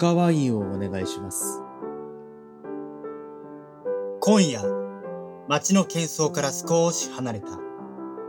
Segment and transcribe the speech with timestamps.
[0.00, 1.62] 赤ワインをお願いします。
[4.20, 4.62] 今夜、
[5.46, 7.48] 街の喧騒から少し離れた、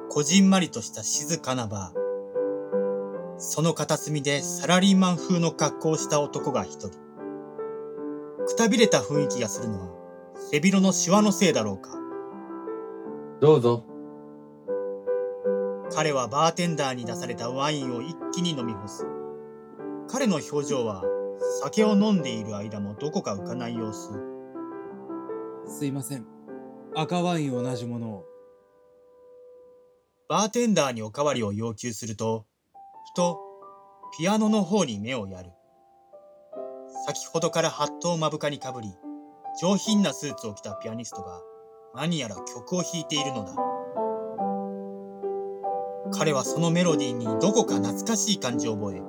[0.10, 3.38] こじんまりとした静かなバー。
[3.38, 6.90] その片隅でサラリーマン風の格好をした男が一人。
[8.46, 9.88] くたびれた雰囲気がするのは、
[10.52, 11.92] 背広のシワのせいだろうか。
[13.40, 13.86] どうぞ。
[15.96, 19.08] 彼はバーテンダーに出されたワインを一気に飲み干す。
[20.10, 21.06] 彼の表情は、
[21.64, 24.10] 酒を飲んでいる間もどこか浮かない様子。
[25.68, 26.26] すいません。
[26.96, 28.26] 赤ワイン同じものを。
[30.28, 32.48] バーテンダーにおかわりを要求すると、
[33.14, 33.40] ふと、
[34.18, 35.52] ピアノの方に目をやる。
[37.06, 38.88] 先ほどからハットを目深にかぶり、
[39.62, 41.42] 上品なスーツを着たピアニストが
[41.94, 43.54] 何やら曲を弾いているのだ。
[46.18, 49.04] 彼はそのメロディーにどこか懐かしい感じを覚え、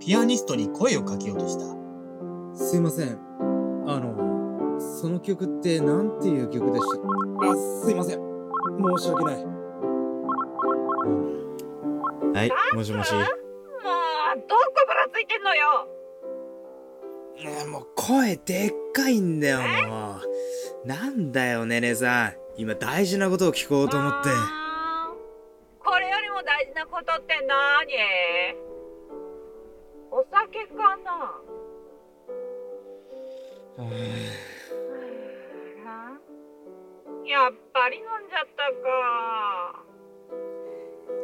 [0.00, 1.83] ピアニストに声をかけようとした。
[2.54, 3.18] すいません。
[3.86, 6.84] あの、その曲ってなんていう曲でし
[7.40, 7.50] た？
[7.50, 8.18] あ、すいません。
[8.98, 9.44] 申し訳ない。
[12.34, 13.12] はい、もしもし。
[13.12, 15.88] もう、どこぶらついてんのよ
[17.36, 20.16] ねえもう声でっかいんだよ、も
[20.84, 20.86] う。
[20.86, 22.32] なんだよ、ねねさん。
[22.56, 24.30] 今大事なことを聞こうと思って。
[37.84, 38.88] やっぱり飲んじゃったか。
[39.76, 39.84] あ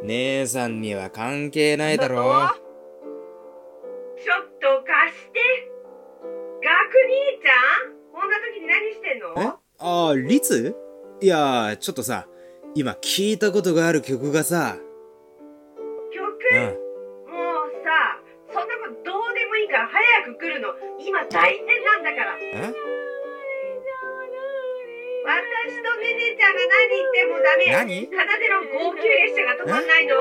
[0.02, 2.50] 姉さんには関係ないだろ
[4.22, 5.40] ちょっと貸して。
[6.62, 7.52] ガク兄ちゃ
[7.88, 7.96] ん？
[8.12, 9.32] こんな時に何してんの？
[9.42, 9.54] え？
[9.78, 10.76] ああ、リツ
[11.22, 12.26] いや、ちょっとさ、
[12.74, 14.76] 今聞いたことがある曲がさ、
[27.80, 28.06] 何？
[28.06, 30.14] 奏での号泣列車が止まんないの。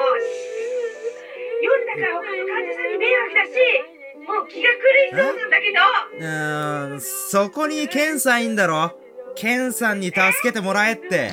[1.61, 3.51] 夜だから他の患者さんに迷惑だし、
[4.25, 4.77] もう気が狂
[5.07, 5.79] いそうなんだけど。
[6.19, 8.97] うーん、そこにケンさんいんだろ？
[9.35, 11.31] ケンさんに助けてもらえって。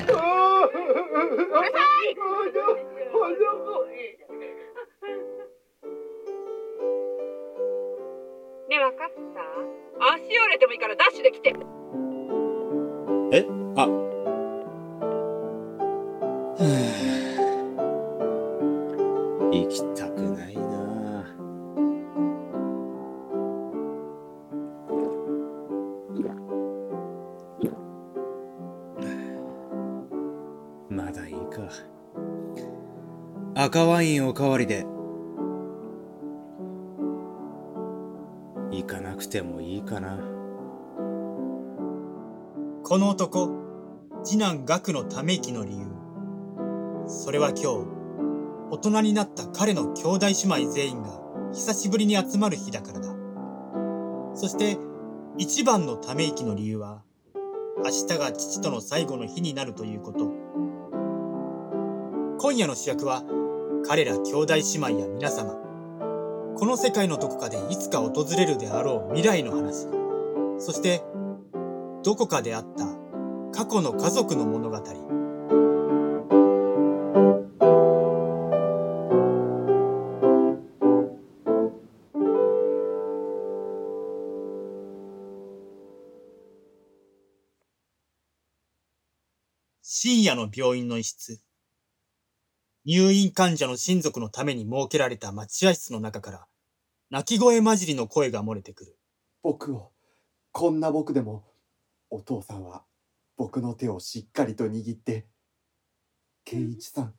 [34.37, 34.85] 赤ワインおかわりで。
[38.69, 40.19] 行かなくてもいいかな。
[42.83, 43.49] この男、
[44.23, 45.87] 次男学のため息の理由。
[47.07, 47.87] それは今日、
[48.69, 51.19] 大人になった彼の兄弟姉妹全員が
[51.53, 53.15] 久しぶりに集まる日だからだ。
[54.35, 54.77] そして、
[55.39, 57.01] 一番のため息の理由は、
[57.77, 60.31] 明日が父との最後の日になるということ。
[62.39, 63.23] 今夜の主役は、
[63.87, 65.53] 彼ら兄弟姉妹や皆様。
[66.57, 69.87] この世界のどこかでいつか訪れるであろう未来の話。
[70.59, 71.03] そして、
[72.03, 72.85] どこかであった
[73.57, 74.77] 過去の家族の物語。
[89.81, 91.46] 深夜の病院の一室。
[92.89, 96.47] 入院患者の親族のために設けられた待合室の中から、
[97.09, 98.97] 泣き声混じりの声が漏れてくる。
[99.43, 99.91] 僕を
[100.53, 101.43] こんな僕でも
[102.09, 102.85] お父さんは
[103.35, 105.27] 僕の手をしっかりと握って
[106.45, 107.13] 「圭一さん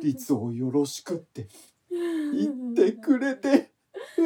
[0.00, 1.48] 律をよろしく」って
[1.90, 3.72] 言ってくれて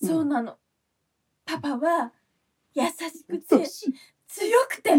[0.00, 0.58] そうなの。
[1.44, 2.12] パパは
[2.76, 3.64] 優しくて
[4.28, 4.90] 強くて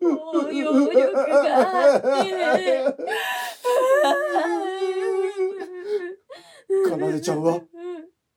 [0.00, 2.08] 包容力があって。
[6.88, 7.60] かなでちゃんは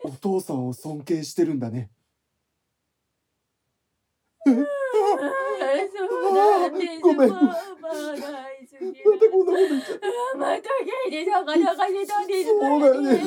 [0.04, 1.90] お父さんを尊敬してるんだね
[4.46, 4.56] そう
[6.34, 6.72] なん。
[7.02, 7.46] ごめんまたこ
[9.44, 10.00] んなこと言っちゃっ
[10.38, 13.18] またゲイで魚が出たんですそうだよね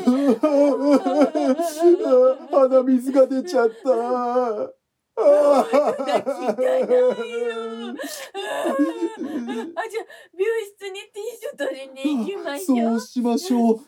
[2.50, 3.74] 鼻水が出ちゃった
[5.20, 7.10] あ聞かないよ。
[9.74, 10.06] あ、じゃあ、
[10.36, 13.00] 病室にティッシュ取りに行きましょう。
[13.00, 13.80] そうしましょう。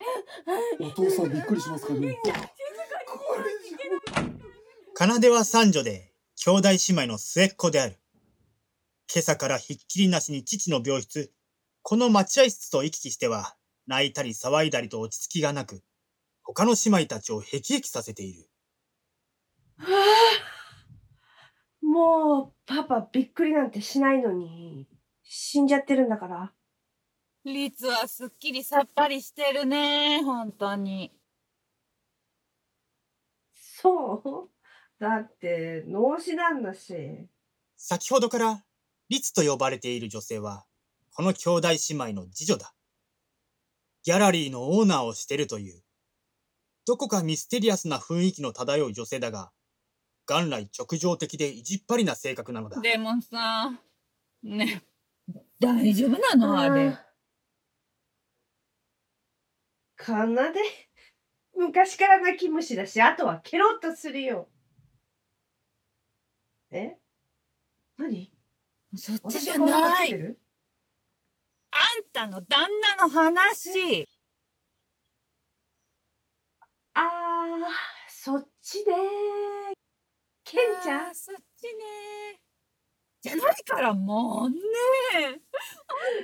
[0.80, 2.18] お父さんびっくりしますかね。
[4.96, 7.98] 奏は三女で、兄弟姉妹の末っ子である。
[9.12, 11.32] 今朝からひっきりなしに父の病室、
[11.82, 13.56] この待合室と行き来しては、
[13.86, 15.82] 泣いたり騒いだりと落ち着きがなく、
[16.42, 18.49] 他の姉妹たちをへきへきさせている。
[19.80, 19.86] は
[21.82, 24.86] あ、もう、パパびっくりなんてしないのに、
[25.22, 26.52] 死んじゃってるんだから。
[27.44, 31.12] 律はすっきりさっぱりしてるね、本当に。
[33.54, 34.50] そう？
[35.02, 37.28] だって、脳死なんだし。
[37.76, 38.62] 先ほどから、
[39.08, 40.66] 律と呼ばれている女性は、
[41.14, 42.74] この兄弟姉妹の次女だ。
[44.02, 45.82] ギャラリーのオーナーをしてるという、
[46.86, 49.50] どこかミステリアスな雰囲気の漂う女性だが、
[50.30, 52.80] 元来直情的で意地っ張りな性格なのだ。
[52.80, 53.72] でもさ、
[54.42, 54.82] ね、
[55.58, 56.58] 大丈夫なの？
[56.58, 56.96] あれ。
[59.96, 60.60] かなで
[61.56, 64.48] 昔から泣き虫だし、あとはケロッとするよ。
[66.70, 66.96] え？
[67.98, 68.32] 何？
[68.96, 70.14] そっちじゃなない。
[70.14, 70.28] あん
[72.12, 72.68] たの旦
[72.98, 74.08] 那の話。
[76.94, 77.04] あー、
[78.08, 78.92] そっちで
[80.50, 81.14] ケンちゃん？
[81.14, 82.40] そっちね。
[83.20, 84.56] じゃないからもうね。
[85.24, 85.36] あん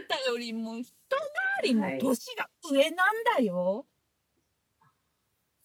[0.09, 3.87] たよりも一回りもはい年が上なんだよ。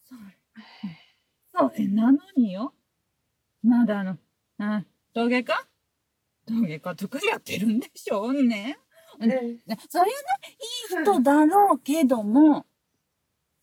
[0.04, 0.20] それ、
[1.72, 2.72] それなのによ。
[3.64, 4.18] まだあの、
[4.58, 5.54] あ、陶芸家？
[6.46, 8.78] 陶芸家とかやってるんでしょうね。
[9.18, 10.12] うんねそれはね、
[10.90, 12.66] いい人だろうけども、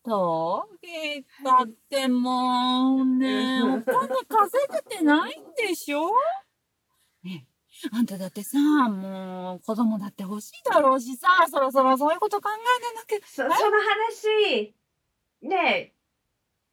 [0.04, 6.08] 陶芸家ってもうね、お金稼げてないんでしょ？
[7.22, 13.26] ねえあんただってさ、もう子供だって欲しいだろうしさ、そろそろそういうこと考えなきゃ。
[13.26, 14.74] そその話、
[15.42, 15.94] ねえ、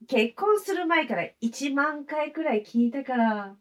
[0.07, 3.55] 結婚する前から1万回くらい聞いたから。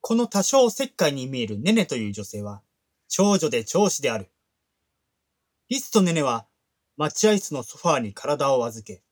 [0.00, 2.62] この多少石灰に見えるネネという女性は、
[3.08, 4.30] 長女で長子である。
[5.68, 6.46] リスとネネは、
[6.96, 9.02] 待合室のソファーに体を預け、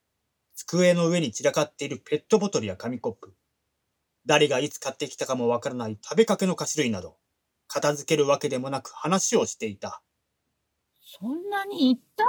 [0.55, 3.35] 机の上に散らかっているペットボトルや紙コップ、
[4.27, 7.17] 誰がいつ買ってきたかもわからない食べかけの菓子類など、
[7.67, 10.03] 片付けるわけでもなく話をしていた。
[11.03, 12.25] そんなに言った？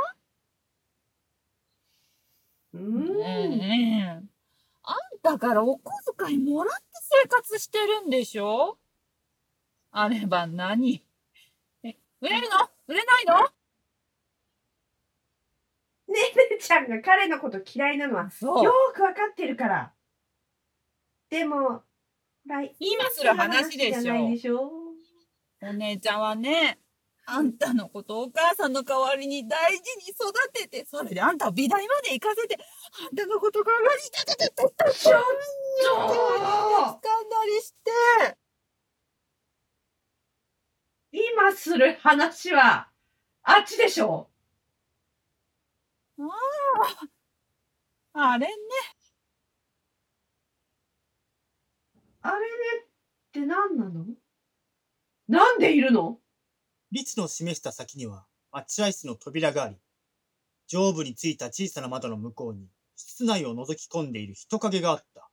[2.73, 3.57] うーん。
[3.57, 4.27] ねえ。
[4.83, 5.91] あんたからお小
[6.27, 6.83] 遣いもらって
[7.23, 8.77] 生活してるんでしょ？
[9.91, 11.03] あれば何？
[11.83, 12.69] え、売れるの？
[12.87, 13.49] 売れないの？
[16.11, 16.19] ね
[16.49, 18.63] ねちゃんが彼のこと嫌いなのはそう。
[18.63, 19.93] よーくわかってるから。
[21.29, 21.83] でも、
[22.45, 23.93] 来今する話で
[24.37, 24.71] しょ。
[25.61, 26.79] お姉ちゃんはね、
[27.25, 32.57] あんたのことをお母さんの代わりに大事に育てて、それであんたを美大まで行かせて、
[33.09, 35.23] あんたのこと考えててててててちょっ
[35.73, 38.37] スカンダリして、
[41.13, 42.89] 今する話は、
[43.43, 44.30] あっちでしょ
[48.13, 48.53] あれね、
[52.21, 52.45] あれね
[52.85, 52.87] っ
[53.31, 54.05] て何なの？
[55.27, 56.19] なんでいるの？
[56.91, 59.77] 律の示した先には待合室の扉があり、
[60.67, 65.29] 上部についた小さな窓の向こうに室内を覗き込んでいる人影があった。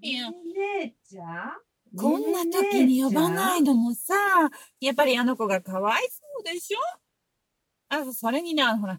[0.00, 1.52] いや姉ちゃん。
[1.94, 4.14] こんな時に呼ばないののもさ、
[4.80, 6.78] やっぱりあの子がかわいそうでしょ？
[7.90, 8.98] あ、それにね、あのほら、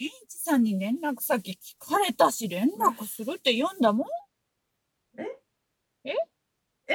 [0.00, 4.06] ケンイチさんに連絡先聞かれたし、連絡するって言うんだもん。
[5.20, 5.24] え？
[6.04, 6.14] え？
[6.88, 6.94] え？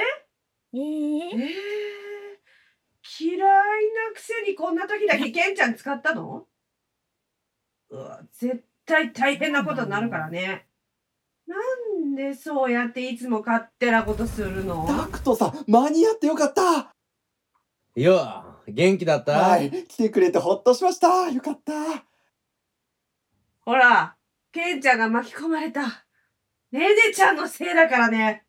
[0.74, 0.80] えー。
[0.80, 1.38] ー、
[3.20, 6.48] 嫌いなくせにこんな時だけケンちゃん使ったの？
[7.90, 10.66] うわ絶対大変なことになるからね。
[11.46, 11.54] な
[12.02, 14.84] んでそうやっていつも勝手なことするの？
[14.84, 16.92] ダクトさん、間に合ってよかった。
[17.94, 19.38] よあ、元気だった？
[19.38, 21.30] はい、来てくれてほっとしました。
[21.30, 22.04] よかった
[23.66, 24.14] ほら、
[24.52, 25.82] ケンちゃんが巻き込まれた。
[26.70, 28.44] ねねちゃんのせいだからね。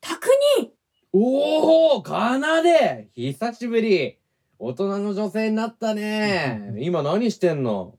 [0.00, 0.28] たく
[0.60, 0.72] に？
[1.12, 4.16] おお、かなで久しぶり
[4.60, 7.98] 大人の女性になったね今何してんの？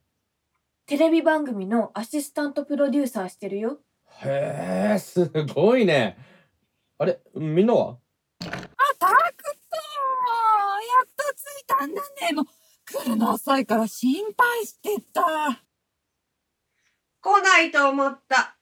[0.85, 3.81] テレビ番組のアシスタントプロデューサーしてるよ。
[4.21, 6.17] へえ、すごいね。
[6.99, 7.89] あれ、みんなは？
[7.89, 9.17] あ、タクトや
[11.03, 12.33] っと着いたんだね。
[12.33, 12.45] もう、
[12.85, 15.63] 来るの遅いから心配してた。
[17.21, 18.55] 来ないと思った。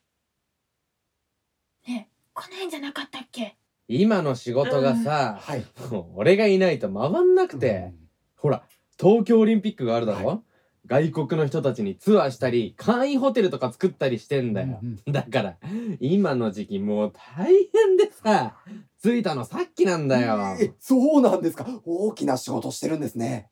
[1.86, 3.56] ねえ、来ないんじゃなかったっけ？
[3.88, 5.64] 今の仕事がさ、はい。
[5.90, 7.94] もう俺がいないと回んなくて、
[8.36, 8.62] ほら、
[9.00, 10.42] 東京オリンピックがあるだろ、
[10.86, 14.80] 外国の人たちにツアーしたり、簡易ホテルとか作ったりしてんだよ。
[14.82, 15.56] うんだから、
[16.00, 18.56] 今の時期もう大変でさ、
[19.02, 20.56] 着いたのさっきなんだよ。
[20.60, 21.66] えそうなんですか？
[21.86, 23.48] 大きな仕事してるんですね。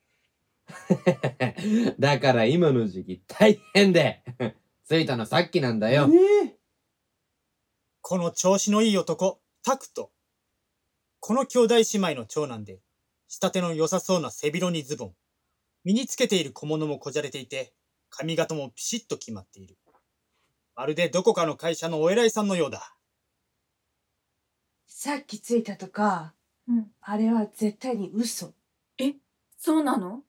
[1.97, 4.21] だから今の時期大変で、
[4.89, 6.07] 着いたのさっきなんだよ。
[6.11, 6.57] ええ
[8.01, 10.11] この調子のいい男、タクト。
[11.19, 12.79] この兄弟姉妹の長男で、
[13.27, 15.15] 仕立ての良さそうな背広にズボン。
[15.83, 17.73] 身につけている小物もこじゃれていて、
[18.09, 19.77] 髪型もピシッと決まっている。
[20.75, 22.95] まるでどこかの会社のお偉いさんのようだ。
[24.85, 26.33] さっき着いたとか、
[26.67, 28.53] うんあれは絶対に嘘。
[29.57, 30.23] そうなの？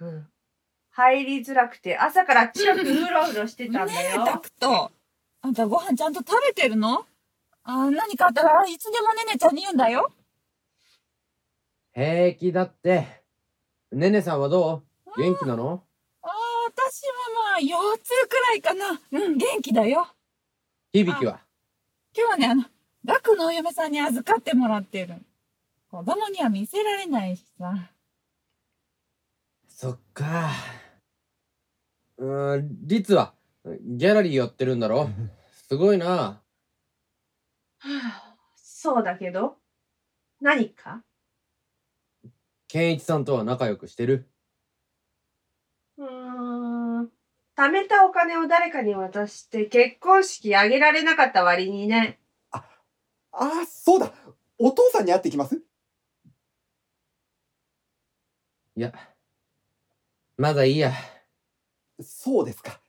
[0.00, 0.28] うん。
[0.96, 4.24] 入りづらくて朝から近くうろうろしてたんだねえ、よ。
[4.24, 4.90] タクト。
[5.42, 7.04] あんたご飯ちゃんと食べてるの？
[7.64, 10.10] あ何かあったらいつでもねねちゃんに言うんだよ。
[11.92, 13.06] 平気だって。
[13.92, 15.20] ねねさんはどう？
[15.20, 15.82] 元気なの？
[16.22, 16.28] あ
[16.68, 17.12] 私は
[17.52, 18.98] まあ、腰痛くらいかな。
[19.12, 20.08] うん、元気だよ。
[20.94, 21.40] 響きは？
[22.16, 22.64] 今日はね、あの、
[23.04, 25.16] ガクのお嫁さんに預かってもらってる。
[25.90, 27.90] 子供には見せられないしさ。
[29.68, 30.50] そっか。
[32.18, 35.10] うーん、リツはギャラリーやってるんだろ？
[35.68, 36.06] すごいな。
[36.06, 36.42] は
[37.78, 39.56] あそうだけど、
[40.40, 41.02] 何か？
[42.68, 44.28] 健一さんとは仲良くしてる？
[45.98, 47.10] うーん。
[47.56, 52.18] 貯めたお金を誰かに渡して結婚式あげられなかった割にね。
[52.50, 52.62] あ
[53.32, 54.12] あ、そうだ。
[54.58, 55.62] お父さんに会ってきます？
[58.76, 58.92] いや、
[60.36, 60.92] まだいいや。
[62.00, 62.80] そうですか。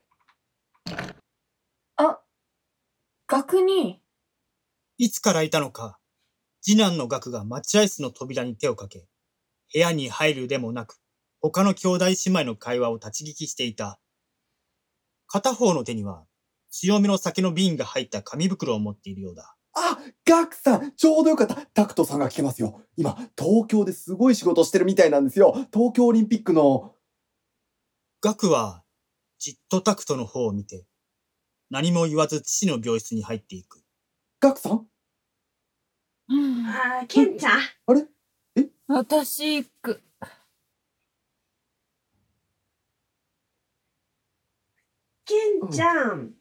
[1.96, 2.20] あ、
[3.28, 4.02] 学に、
[4.98, 6.00] いつからいたのか、
[6.62, 9.08] 次男のガクが待合室の扉に手をかけ、
[9.74, 11.00] 部屋に入るでもなく、
[11.40, 14.00] 他の兄弟姉妹の会話を立ち聞きしていた。
[15.28, 16.26] 片方の手には、
[16.70, 19.56] 強めの酒の瓶が入った紙袋を持っているようだ。
[19.74, 21.56] あ、ガクさん、ちょうどよかった。
[21.56, 22.82] タクトさんが来てますよ。
[22.98, 25.54] 今、東京ですごい仕事してるみたいなんですよ。
[25.72, 26.96] 東京オリンピックの。
[28.22, 28.84] ガクは、
[29.40, 30.86] じっとタクトの方を見て、
[31.70, 33.84] 何も言わず父の病室に入っていく。
[34.40, 34.88] ガクさん？
[36.30, 37.62] うんああ、ケンちゃん。
[38.88, 40.02] 私行く。
[45.26, 46.34] ケンちゃん。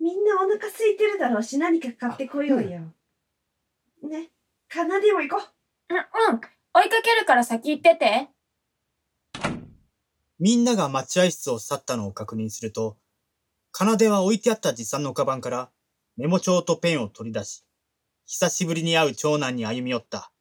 [0.00, 2.80] みんなお腹空いてるだろうし何か買ってこようよ。
[4.02, 4.30] ね。
[4.68, 5.42] かなでも行こ
[5.90, 5.94] う。
[5.94, 6.00] うん、う
[6.36, 6.40] ん。
[6.74, 8.28] 追いかけるから先行ってて。
[10.38, 12.96] みんなが待合室を去ったのを確認すると、
[13.72, 15.70] 奏は置いてあった持参のカバンから
[16.16, 17.64] メモ帳とペンを取り出し、
[18.26, 20.32] 久しぶりに会う長男に歩み寄った。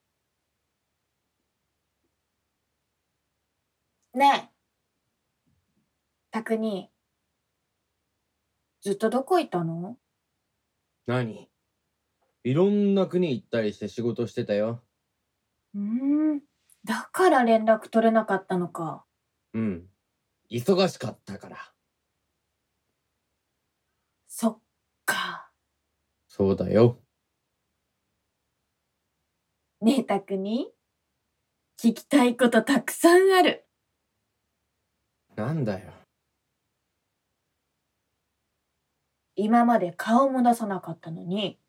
[4.14, 4.54] ねえ。
[6.32, 6.90] たくに、
[8.82, 9.98] ずっとどこいたの？
[11.08, 11.50] 何？
[12.44, 14.84] いろんな国行ったりして仕事してたよ。
[15.76, 16.42] うーん。
[16.84, 19.06] だから連絡取れなかったのか。
[19.54, 19.90] うん。
[20.50, 21.58] 忙しかったから。
[24.28, 24.60] そっ
[25.06, 25.52] か。
[26.28, 27.00] そうだよ。
[29.82, 30.72] ねえ、たくに。
[31.78, 33.68] 聞きたいことたくさんある。
[35.36, 35.92] なんだよ。
[39.36, 41.60] 今まで顔も出さなかったのに、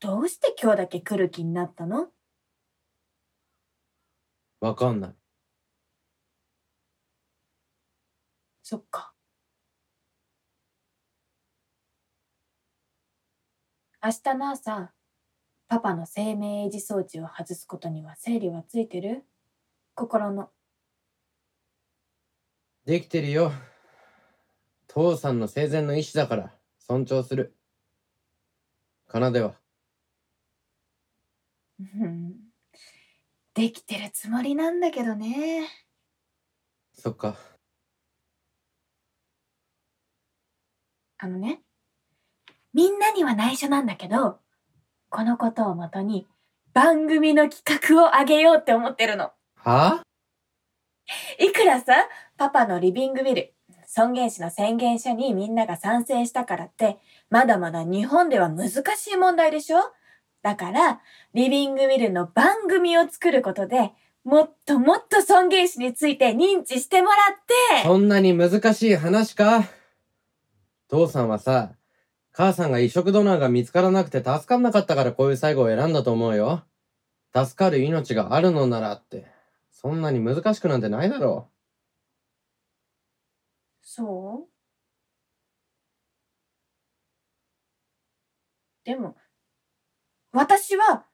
[0.00, 2.08] どうして今日だけ来る気になったの？
[4.60, 5.19] わかんない。
[8.70, 9.12] そっか。
[14.00, 14.92] 明日の朝、
[15.66, 19.24] パパの生命維持装置を外すことには整理はついてる？
[19.96, 20.50] 心の。
[22.84, 23.50] できてるよ。
[24.86, 27.56] 父さんの生前の意志だから尊重する。
[29.10, 29.54] 奏は
[31.80, 32.34] うん
[33.52, 35.66] できてるつもりなんだけどね。
[36.94, 37.36] そっか。
[41.22, 41.60] あのね、
[42.72, 44.38] みんなには内緒なんだけど、
[45.10, 46.26] このことをもとに
[46.72, 49.30] 番組の企画をあげようって思ってるの。
[49.56, 50.00] は？
[51.38, 51.92] いくらさ、
[52.38, 53.52] パパのリビングビル、
[53.86, 56.96] 尊厳死の宣言書にみんなが賛成したからって、
[57.28, 59.78] まだまだ日本では難しい問題でしょ？
[60.42, 61.00] だから、
[61.34, 63.92] リビングビルの番組を作ることで、
[64.24, 69.64] もっともっと尊厳死について認知してもらって、そんなに難しい話か？
[70.90, 71.76] 父さんはさ、
[72.32, 76.64] 母さんが移植ドナーが見つからなくて助かんなかったからこういう最後を選んだと思うよ。
[77.32, 79.26] 助かる命があるのならって、
[79.70, 81.52] そんなに難しくなんてないだろう
[83.86, 84.48] そう？
[88.84, 89.14] でも、
[90.32, 91.04] 私は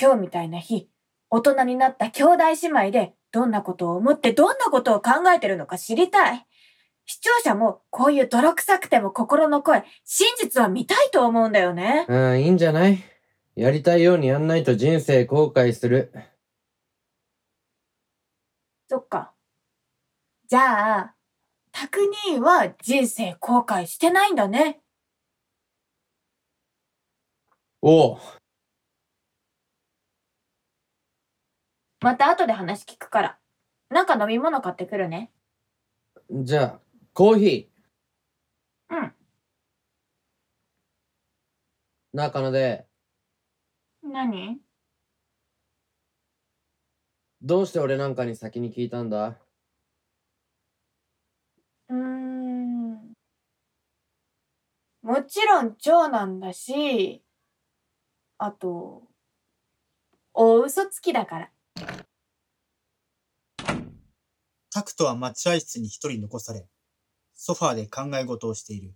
[0.00, 0.88] 今日みたいな日、
[1.30, 6.44] 大人になった兄弟姉妹でどんなことを思ってどんなことを考えてるのか知りたい。
[7.06, 12.06] 視聴者もこういう泥臭くても心の声、真実は見たいと思うんだよね。
[12.08, 12.14] う。
[12.14, 13.02] うん、いいんじゃない？
[13.54, 16.12] やりたいようにやんないと人生後悔する。
[18.88, 19.32] そっか。
[20.48, 21.14] じゃあ、
[21.70, 24.80] タク兄は人生後悔してないんだね。
[27.80, 28.18] おう。
[32.00, 33.38] また後で話聞くから。
[33.90, 35.30] なんか飲み物買ってくるね。
[36.30, 36.80] じゃあ、
[37.14, 38.96] コーヒー。
[38.96, 39.12] うん。
[42.14, 42.86] 中野で、
[44.02, 44.62] 何？
[47.42, 49.36] どうして俺なんかに先に聞いたんだ？
[51.90, 53.12] うーん。
[55.02, 57.22] もちろん長男だし、
[58.38, 59.02] あと、
[60.32, 61.50] 大嘘つきだから。
[64.70, 66.66] タクトは待合室に一人残され、
[67.44, 68.94] ソファーで考え事をしている。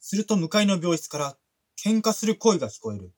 [0.00, 1.36] すると向かいの病室から
[1.78, 3.12] 喧嘩する声が聞こえる。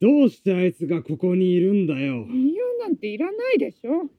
[0.00, 2.24] どうしてあいつがここにいるんだよ。
[2.30, 4.10] 理由なんていらないでしょね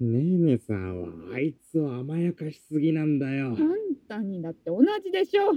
[0.00, 3.50] えねさんはあいつを甘やかしすぎなんだよあ。
[3.50, 3.56] ん
[4.08, 5.56] たにだって同じでしょ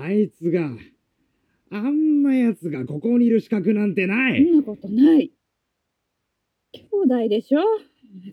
[0.00, 0.70] あいつが、
[1.72, 4.44] あんな奴がここにいる資格なんてない。
[4.44, 5.32] そんなことない。
[6.72, 7.60] 兄弟でしょ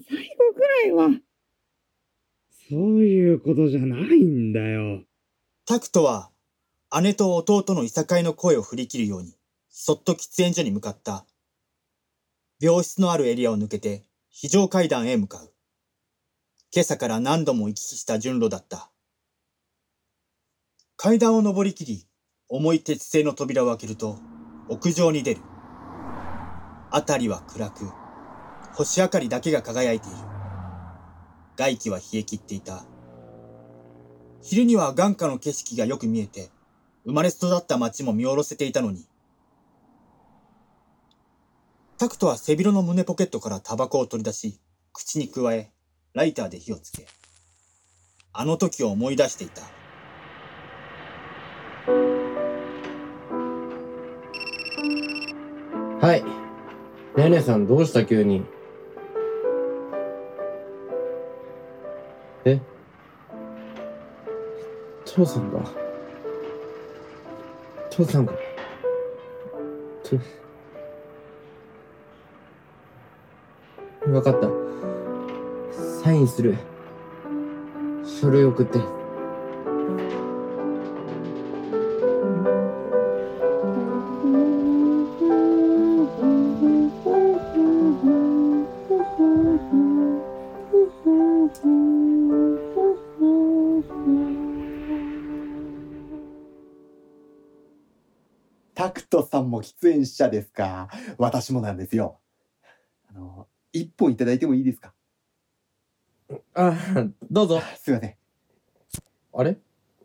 [0.08, 1.20] 最後くらいは。
[2.70, 5.04] そういうことじゃないんだよ。
[5.66, 6.32] タクトは
[7.02, 9.36] 姉と弟のいさかいの声を振り切るように、
[9.70, 11.26] そっと喫煙所に向かった。
[12.60, 15.54] 病室のあるエリアを抜けて非常階段へ向かう。
[16.74, 18.90] 今朝から何度も行き来した順路だった。
[20.96, 22.06] 階段を登りきり、
[22.48, 24.18] 重い鉄製の扉を開けると、
[24.70, 25.42] 屋上に出る。
[26.92, 28.03] 辺りは暗く、
[28.76, 30.18] 星明かりだけが輝いている。
[31.56, 32.86] 外気は冷え切っていた。
[34.42, 36.50] 昼には眼下の景色がよく見えて、
[37.06, 39.06] 生まれ育った町も見下ろせていたのに。
[42.00, 44.60] タクトは背広の胸ポケットからタバコを取り出し、
[44.92, 45.72] 口に加え、
[46.14, 47.06] ライターで火をつけ、
[48.34, 49.62] あの時を思い出していた。
[56.06, 56.24] はい。
[57.16, 58.44] ねねさんどうした急に？
[62.46, 62.60] え？
[65.06, 65.60] 父さんが？
[67.90, 68.34] 父さんが？
[70.04, 70.18] と
[74.12, 74.50] わかった。
[76.04, 76.58] サインする。
[78.04, 78.80] 書類送って。
[99.64, 100.90] 喫煙者ですか？
[101.18, 102.20] 私もなんですよ。
[103.10, 104.94] あの、一本いただいてもいいですか？
[106.54, 106.78] あ、
[107.32, 107.62] どうぞ。
[107.82, 108.16] すいません。
[109.34, 109.58] あれ？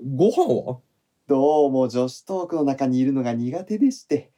[0.03, 0.81] ご飯は？
[1.27, 4.33] どうも女子トークの中にいるのが苦手でして。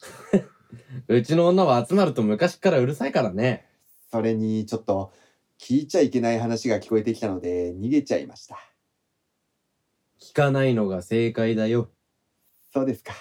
[1.08, 3.68] うちの女は集まると昔からうるさいからね。
[4.10, 5.12] それにちょっと
[5.58, 8.58] 聞いちゃいけない話が聞こえてきたので逃げちゃいました。
[10.20, 11.90] 聞かないのが正解だよ。
[12.72, 13.12] そうですか。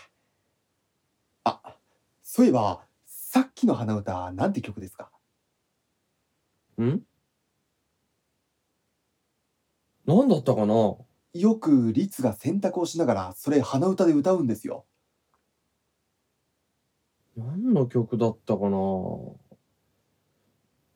[2.36, 5.10] あ、そういえば、さっきの花歌なんて曲ですか？
[6.82, 7.00] ん？
[10.06, 10.98] なんだったかな？
[11.34, 14.86] よくリツが洗濯をしながらそれ鼻歌で歌うんですよ。
[17.38, 18.78] 何の曲だったかな？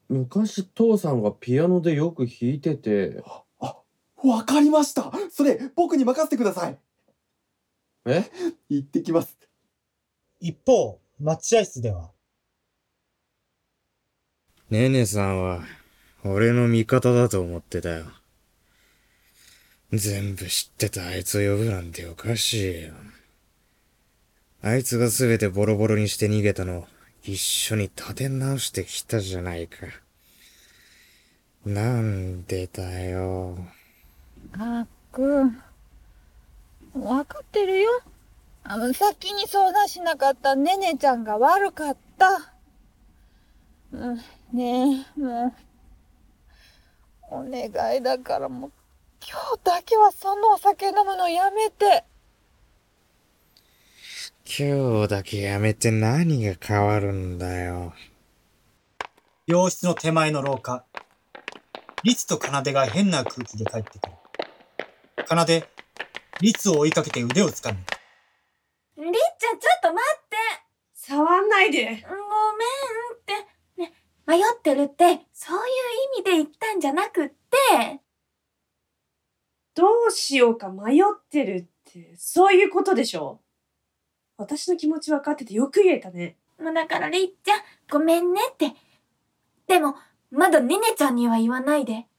[0.10, 3.24] 昔父さんがピアノでよく弾いてて。
[3.60, 3.78] あ、
[4.24, 5.14] わかりました。
[5.32, 6.78] それ僕に任せてください。
[8.06, 8.30] え？
[8.70, 9.38] 行ってきます。
[10.40, 12.12] 一方、待合室では、
[14.70, 15.64] ねねさんは、
[16.24, 18.06] 俺の味方だと思ってたよ。
[19.92, 22.94] 全部知ってたあいつを呼ぶなんておかしいよ。
[24.62, 26.88] あいつが全てボロボロにして逃げたのを
[27.24, 29.88] 一緒に立て直してきたじゃないか。
[31.66, 33.58] なんでだよ。
[34.52, 35.62] がっくん。
[36.94, 37.90] わかってるよ。
[38.64, 42.54] あの、先に相談しなかったねねちゃんが悪かった。
[43.92, 44.16] うん、
[44.54, 45.54] ねえ、もう。
[47.32, 48.72] お願いだからもう、
[49.22, 52.04] 今日だけはそのお酒飲むのやめて。
[54.46, 57.94] 今日だけやめて何が変わるんだよ。
[59.46, 60.86] 病室の手前の廊下。
[62.04, 64.14] 律と奏が変な空気で帰ってくる。
[65.28, 65.68] 奏、
[66.42, 67.80] 律を追いかけて腕を掴む。
[69.20, 70.38] りっちゃん、ちょっと待って
[70.94, 71.86] 触んないで。
[71.86, 72.04] ごめんっ
[73.26, 73.82] て。
[73.82, 73.94] ね、
[74.26, 75.64] 迷ってるって、そういう
[76.18, 78.02] 意味で言ったんじゃなくって。
[79.76, 83.42] どうしようか迷ってるって、そういうことでしょ
[84.38, 86.38] 私の気持ち分かっててよく言えたね。
[86.62, 88.74] もうだからりっちゃん、ごめんねって。
[89.68, 89.96] でも、
[90.32, 91.94] まだねねちゃんには言わないで。
[91.94, 92.10] ね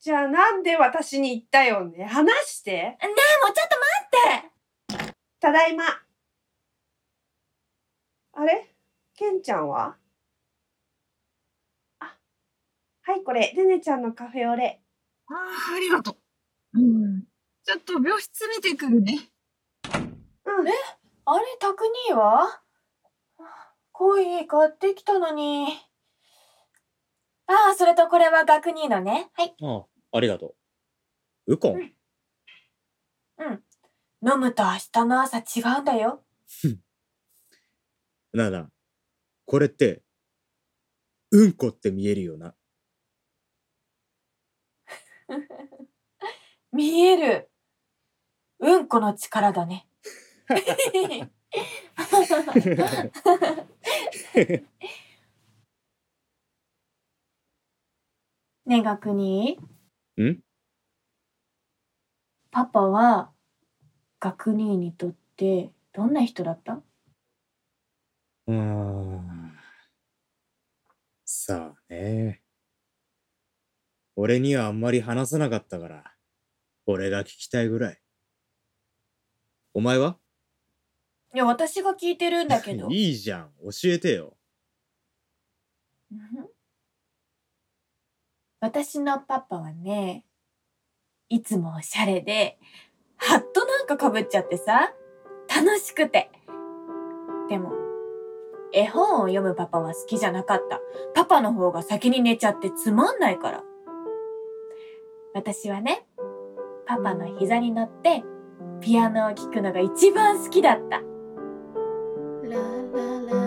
[0.00, 2.70] じゃあなんで私に言ったよね話して。
[2.70, 3.76] え、もうちょっと
[4.30, 4.49] 待って
[5.40, 5.84] ただいま。
[8.34, 8.74] あれ？
[9.16, 9.96] ケンちゃんは？
[11.98, 12.14] あ、
[13.02, 14.82] はい、これ、ねねちゃんのカフェオレ。
[15.28, 16.12] ああ、ありがと
[16.74, 16.78] う。
[16.78, 17.24] うん。
[17.64, 19.30] ちょっと病室見てくるね。
[19.94, 20.68] うん。
[21.24, 22.60] あれ、たく兄は？
[23.92, 25.68] コーヒー買ってきたのに。
[27.46, 29.30] ああ、それとこれは学兄のね。
[29.34, 29.54] はい。
[29.62, 30.54] ああ、ありがと
[31.46, 31.54] う。
[31.54, 31.92] ウコン？
[34.22, 35.42] 飲むと明日の朝違
[35.78, 36.22] うんだよ。
[38.32, 38.70] なあなあ、
[39.46, 40.02] これって、
[41.30, 42.54] うんこって見えるよな。
[46.72, 47.50] 見える。
[48.58, 49.88] うんこの力だね。
[58.66, 59.58] ねえ、学兄。
[60.20, 60.40] ん？
[62.50, 63.32] パパは、
[64.20, 66.74] 学兄にとってどんな人だった？
[68.46, 69.52] うーん。
[71.24, 72.42] さあね。
[74.16, 76.04] 俺にはあんまり話さなかったから、
[76.84, 78.00] 俺が聞きたいぐらい。
[79.72, 80.18] お前は？
[81.32, 82.90] いや、私が聞いてるんだけど。
[82.92, 84.36] いいじゃん、教えてよ。
[86.12, 86.48] うん
[88.62, 90.26] 私のパパはね、
[91.30, 92.58] いつもおしゃれで、
[93.20, 94.94] ハットなんかかぶっちゃってさ、
[95.54, 96.30] 楽しくて。
[97.48, 97.72] でも、
[98.72, 100.80] 絵本を読むパパは好きじゃなかった。
[101.14, 103.62] パパの方が先に寝ちゃってつまんないから。
[105.34, 106.06] 私はね、
[106.86, 108.24] パパの膝に乗って、
[108.80, 111.02] ピアノを聴くのが一番好きだった。
[112.42, 113.39] お前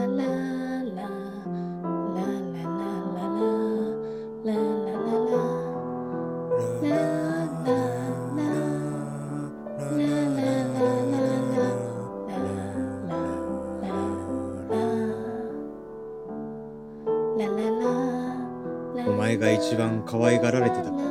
[19.44, 21.04] が一番可愛がられてたからな。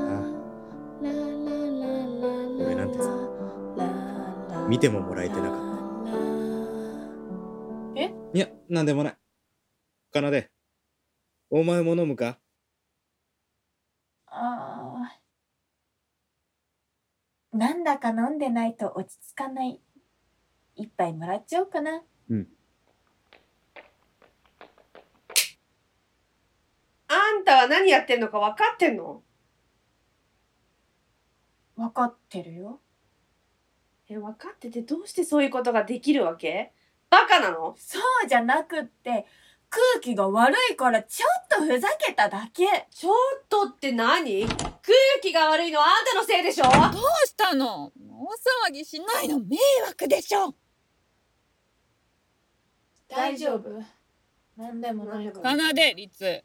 [2.64, 3.10] 俺なんてさ、
[4.68, 5.60] 見てももらえてなかっ
[7.94, 8.00] た。
[8.00, 8.10] え？
[8.32, 9.18] いや、なんでもない。
[10.12, 10.50] かなで、
[11.50, 12.38] お前も飲むか？
[14.26, 19.82] あーなんだか飲んでないと落ち着かない。
[20.74, 22.02] 一杯もらっちゃおうかな。
[22.30, 22.46] あん
[27.44, 29.22] たは何やってんのか分かってんの？
[31.76, 32.80] わかってるよ。
[34.08, 36.72] え、分かっててどうしてそういうことができるわけ？
[37.10, 37.74] バカなの？
[37.78, 39.26] そうじゃなくって、
[39.70, 41.26] 空気が悪いからちょ
[41.56, 42.86] っとふざけただけ。
[42.90, 43.14] ちょっ
[43.48, 44.46] とって何？
[44.46, 44.56] 空
[45.22, 46.64] 気が悪いのはあんたのせいでしょ？
[46.64, 46.72] どう
[47.26, 47.92] したの？
[47.96, 49.38] 大騒ぎしないの？
[49.38, 50.54] 迷惑でしょ？
[53.08, 53.82] 大丈夫。
[54.56, 55.32] なんでもない。
[55.32, 56.44] かなで、律。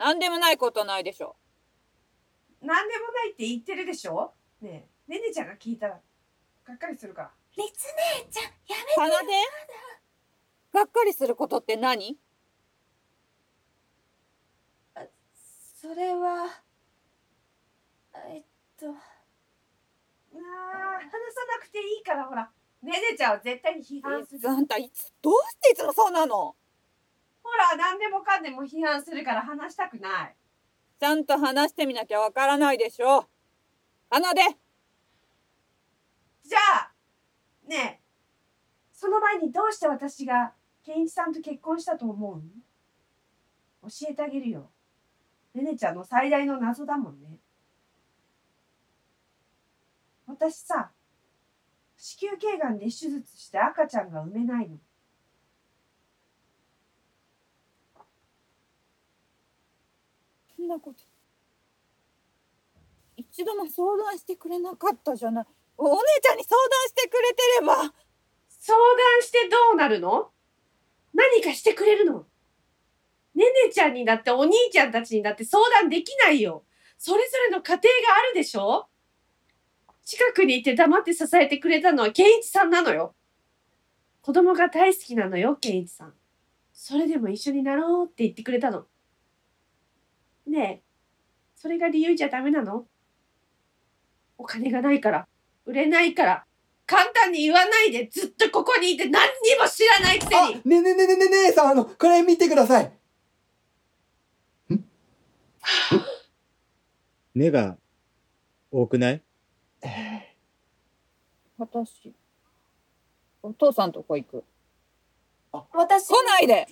[0.00, 1.36] なんでもないことないでしょ。
[2.62, 4.32] 何でもないって言ってるでしょ？
[4.62, 6.00] ねえ、ねねちゃんが聞いたら、
[6.64, 7.30] がっかりするから。
[7.58, 7.84] りつ
[8.24, 8.50] 姉ちゃん、や
[8.86, 9.26] めかなで
[10.72, 12.16] がっかりすることって何？
[15.82, 16.46] それは、
[18.26, 18.42] えっ
[18.78, 18.96] と、なあ、
[20.98, 21.10] 話さ
[21.58, 22.50] なくていいからほら、
[22.82, 24.48] ねねちゃんは絶対に批判する。
[24.48, 26.36] あんたいつ、どうしていつもそうなの？
[26.36, 26.56] ほ
[27.56, 30.36] ら、何でもかんでも批判するから話したくない。
[30.98, 33.26] ちゃんと話してみなきゃわからないでしょ。
[34.10, 34.42] かなで
[36.44, 36.92] じゃあ、
[37.66, 38.00] ねえ、
[38.92, 40.52] その前にどうして私が
[40.84, 42.42] 健一さんと結婚したと思う
[43.82, 44.70] 教えてあげるよ。
[45.54, 47.38] ねねちゃんの最大の謎だもんね。
[50.26, 50.90] 私さ、
[51.96, 54.76] 子宮頸がんで手術して赤ちゃんが産めないの。
[60.60, 60.98] そんなこと。
[63.16, 65.46] 一度も相談してくれなかったじゃない。
[65.78, 67.76] おお姉ちゃんに相談してくれてれば。
[68.58, 70.28] 相談してどうなるの？
[71.14, 72.26] 何かしてくれるの？
[73.34, 76.64] ねねちゃんにだってお兄ちゃんたちにだって相談できないよ。
[76.98, 77.80] それぞれの家庭が
[78.18, 78.86] あるでしょ？
[80.04, 83.14] 近くにいて黙って支えてくれたのは健一さんなのよ。
[84.20, 86.12] 子供が大好きなのよ、健一さん。
[86.74, 88.84] それでも一緒になろうって言ってくれたの。
[90.46, 90.82] ねえ、
[91.54, 92.86] それが理由じゃダメなの？
[94.38, 95.28] お金がないから、
[95.66, 96.44] 売れないから、
[96.86, 102.92] 簡単に言わないでずっとここにいて何にも知らないくせあにねねねねね姉さんあのこれ見てください。
[107.32, 107.76] 目が
[108.72, 109.22] 多くない？
[111.58, 112.12] 私。
[113.42, 114.44] お父さんとこ行く。
[115.52, 116.66] 私来ないで。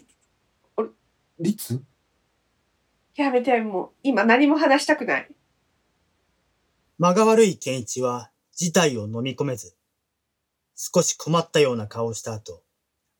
[1.38, 1.81] 律？
[3.22, 5.28] やめて、もう、今何も話したくない。
[6.98, 9.76] 間が悪い健一は事態を飲み込めず、
[10.76, 12.62] 少し困ったような顔をした後、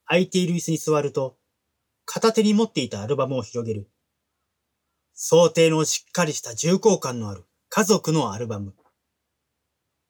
[0.07, 1.37] 空いている椅子に座ると、
[2.05, 3.91] 片手に持っていたアルバムを広げる。
[5.15, 8.75] 想定のしっかりした重厚感のある家族のアルバム。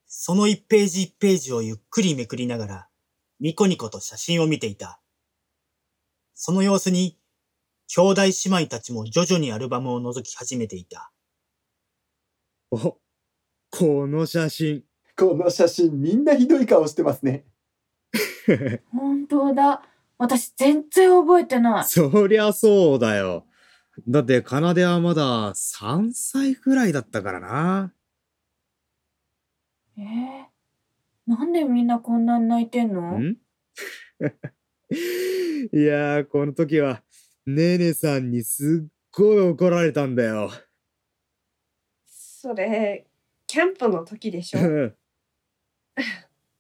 [0.07, 2.89] その一ページ一ページをゆっくりめくりながら、
[3.41, 5.01] ニコニコと写真を見ていた。
[6.35, 7.18] その様子に、
[7.91, 11.11] 兄弟姉妹たちも徐々にアルバムを覗き始めていた。
[12.71, 12.99] お、
[13.71, 14.85] この写真。
[15.17, 17.47] この写真みんなひどい顔してますね
[18.93, 19.83] 本当だ。
[20.19, 21.85] 私全然覚えてない。
[21.85, 23.47] そりゃそうだよ。
[24.07, 27.95] だって、奏はまだ3歳くらいだったからな。
[29.97, 30.45] えー、
[31.27, 33.19] なんでみんなこんなに泣いてんの？
[33.19, 33.39] ん？
[35.73, 37.03] いやー、この時は、
[37.49, 40.51] ねねさんにすっごい怒られたんだよ。
[42.07, 43.07] それ、
[43.47, 44.93] キャンプの時でしょ？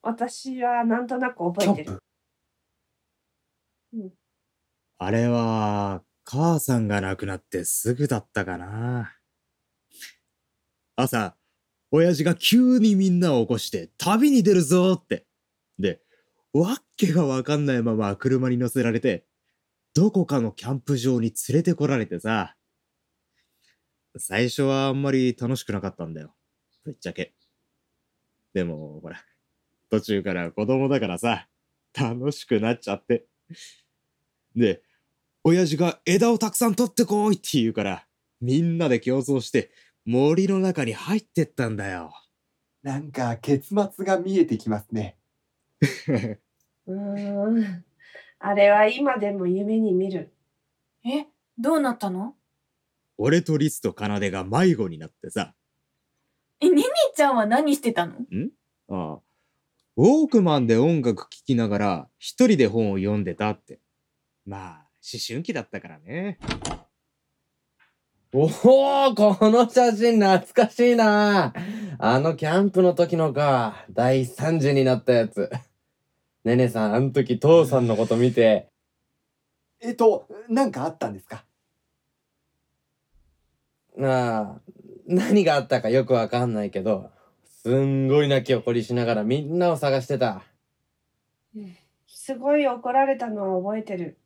[0.00, 2.00] 私はなんとなく覚えてる。
[4.96, 9.14] あれは、母さんが亡くなってすぐだったかな。
[10.96, 11.36] 朝、
[11.90, 15.26] 親父が急にみんなを起こして旅に出るぞーって。
[15.78, 16.00] で、
[16.54, 19.27] わっけがわかんないまま車に乗せられて、
[19.94, 22.54] どこかのキャンプ場に連れてこられてさ。
[24.16, 26.34] 最初はあんまり楽しくなかったんだよ。
[26.84, 27.34] ぶっちゃけ。
[28.54, 29.22] でも、ほら、
[29.90, 31.48] 途中から子供だからさ、
[31.98, 33.26] 楽しくなっちゃって。
[34.56, 34.82] で、
[35.44, 38.06] 親父が枝をたくさん取ってこいって言うから、
[38.40, 39.70] みんなで競争して
[40.04, 42.12] 森の中に入ってったんだよ。
[42.82, 45.18] なんか結末が見えてきますね
[46.86, 47.84] うーん。
[48.40, 50.32] あれは今でも夢に見る。
[51.04, 51.26] え、
[51.58, 52.34] どうなったの？
[53.16, 55.54] 俺とリスと奏が迷子になってさ、
[56.60, 56.84] え、ねね
[57.16, 58.14] ちゃんは何してたの？
[58.90, 59.18] ああ
[59.96, 63.80] ウォークマンで音楽聴きながら一人で本を読んでたって。
[64.46, 64.70] まあ、
[65.02, 66.38] 思春期だったからね。
[68.32, 71.52] おおこの写真懐かしいな
[71.98, 73.84] あのキャンプの時のか。
[73.90, 75.50] 大惨事になったやつ。
[76.48, 78.68] ねねさん、あの時父さんのこと見て、
[79.80, 81.44] えっとなんかあったんですか？
[84.00, 84.60] ああ、
[85.06, 87.10] 何があったかよくわかんないけど、
[87.62, 90.42] すんごい泣き起こりしながらみんなを探してた。
[92.06, 94.18] すごい怒られたのは覚えてる。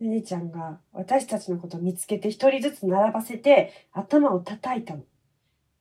[0.00, 5.02] ねねちゃんが私たちのこと見つけて一人ずつ並ばせて頭を叩いたの。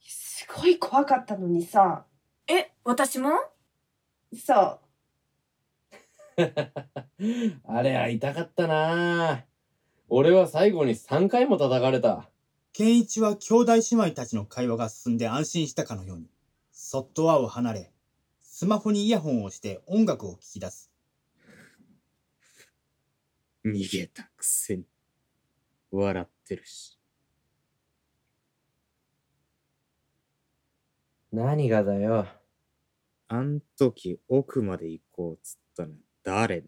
[0.01, 2.05] すごい怖かったのにさ。
[2.47, 3.31] え、私も？
[4.33, 4.79] そう。
[7.63, 9.45] あれは痛かったな
[10.09, 12.29] 俺は最後に3回も叩かれた。
[12.73, 16.29] 健一は兄弟姉妹たちの会話が進んで安心したかのように、
[16.71, 17.91] そっと輪を離れ、
[18.41, 20.91] スマホにイヤホンをして音楽を聴き出す。
[23.65, 24.85] 逃げたくせに。
[25.91, 26.97] 笑ってるし。
[31.31, 32.27] 何がだよ。
[33.27, 36.63] あん時奥まで行こうっつったの誰だよ。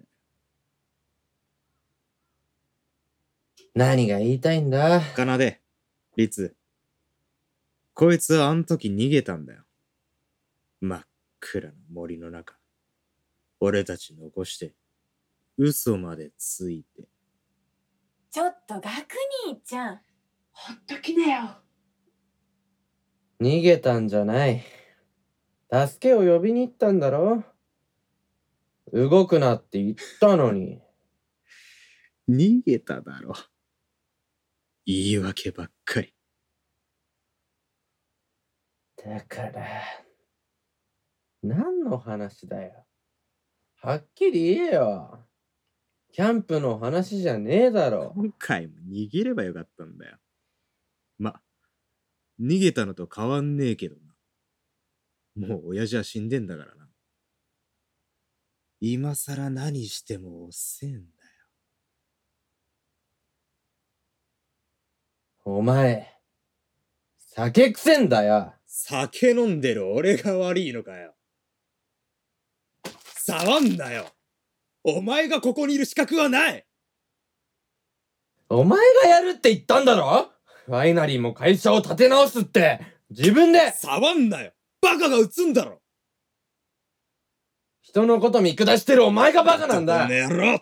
[3.75, 5.01] 何が言いたいんだ？
[5.15, 5.61] 奏で、
[6.15, 6.55] 律。
[7.93, 9.63] こいつはあん時逃げたんだよ。
[10.81, 11.01] 真っ
[11.39, 12.55] 暗な森の中。
[13.59, 14.73] 俺たち残して、
[15.57, 17.07] 嘘までついて。
[18.31, 18.85] ちょっと学
[19.45, 20.01] 兄ちゃん。
[20.51, 21.49] ほっときなよ。
[23.39, 24.61] 逃げたんじゃない。
[25.71, 27.43] 助けを呼びに行ったんだろ？
[28.91, 30.81] 動くなって言ったのに。
[32.29, 33.33] 逃げただろ。
[34.85, 36.13] 言い訳ばっかり。
[38.97, 39.65] だから、
[41.41, 42.85] 何の話だよ。
[43.81, 45.27] はっきり言えよ。
[46.13, 48.13] キャンプの話じゃねえだろ。
[48.15, 50.17] 今回も逃げればよかったんだよ。
[51.17, 51.41] ま、
[52.39, 53.95] 逃げたのと変わんねえけど
[55.35, 55.47] な。
[55.47, 56.82] もう親父は死んでんだからな。
[58.85, 61.03] 今更何しても遅えんだよ。
[65.45, 66.19] お前、
[67.17, 68.53] 酒くせんだよ。
[68.67, 71.15] 酒飲んでる俺が悪いのかよ。
[73.15, 74.07] 触んなよ。
[74.83, 76.65] お前がここにいる資格はない。
[78.49, 80.29] お前がやるって言ったんだろ？
[80.67, 83.71] ワイナリーも会社を立て直すって、自分で。
[83.71, 84.51] 触んなよ。
[84.81, 85.79] バカが撃つんだろ
[87.93, 90.07] 人のこと見下してるお前がバカなんだ。
[90.07, 90.59] この野郎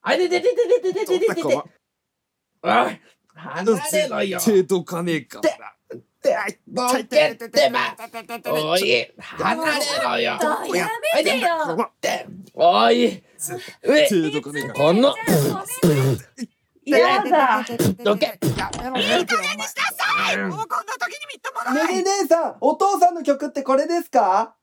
[0.00, 1.48] あいででででででででででお
[2.88, 3.00] い
[3.34, 5.42] 離れろよ手とかねえか
[6.66, 7.02] ボケっ
[7.36, 7.94] てば
[8.50, 10.38] おい離れろよや
[11.14, 11.46] めてよ
[12.54, 13.22] おいえ
[14.08, 15.14] 手とかねえかこの
[16.86, 17.62] やだ。
[18.02, 18.32] どけもうこんな
[20.94, 24.54] 時にみっともないねね姉さん、お父さんの曲ってこれですか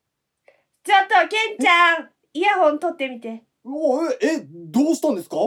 [0.84, 3.44] ちょっと、ケンちゃん、イヤホン取ってみて。
[3.64, 5.38] おえ、え、どうしたんですか？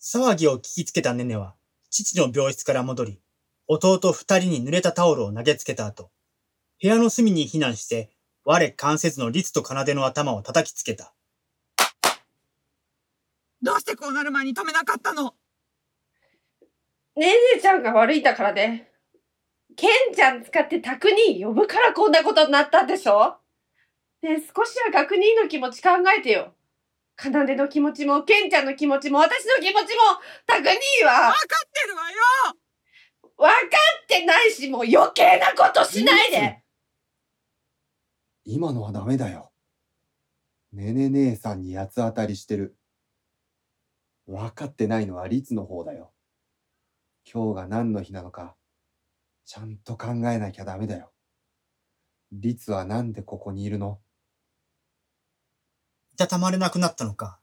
[0.00, 1.54] 騒ぎを聞きつけたネネは、
[1.90, 3.20] 父の病室から戻り、
[3.66, 6.10] 弟二人に濡れたタオルを投げつけた後、
[6.80, 8.10] 部屋の隅に避難して、
[8.44, 11.12] 我関せずの律と奏の頭を叩きつけた。
[13.60, 15.34] どうしてこうなる前に止めなかったの？
[17.16, 18.90] ねねちゃんが悪いだからで。
[19.78, 23.36] ケンちゃん使って宅に呼ぶからこんなことになったんでしょ？
[24.22, 26.52] ねえ少しは学人の気持ち考えてよ。
[27.16, 30.66] 奏の気持ちも、ケンちゃんの気持ちも、私の気持ちも、宅に
[31.04, 31.40] はわかっ
[31.72, 32.56] てるわよ
[33.36, 36.60] 分かってないし、もう余計なことしないで
[38.44, 39.52] 今のはダメだよ。
[40.72, 42.76] ねね姉さんに八つ当たりしてる。
[44.26, 46.12] 分かってないのは律の方だよ。
[47.32, 48.56] 今日が何の日なのか、
[49.50, 51.10] ちゃんと考えなきゃダメだよ。
[52.32, 53.98] 律はなんでここにいるの？
[56.12, 57.40] いたたまれなくなったのか、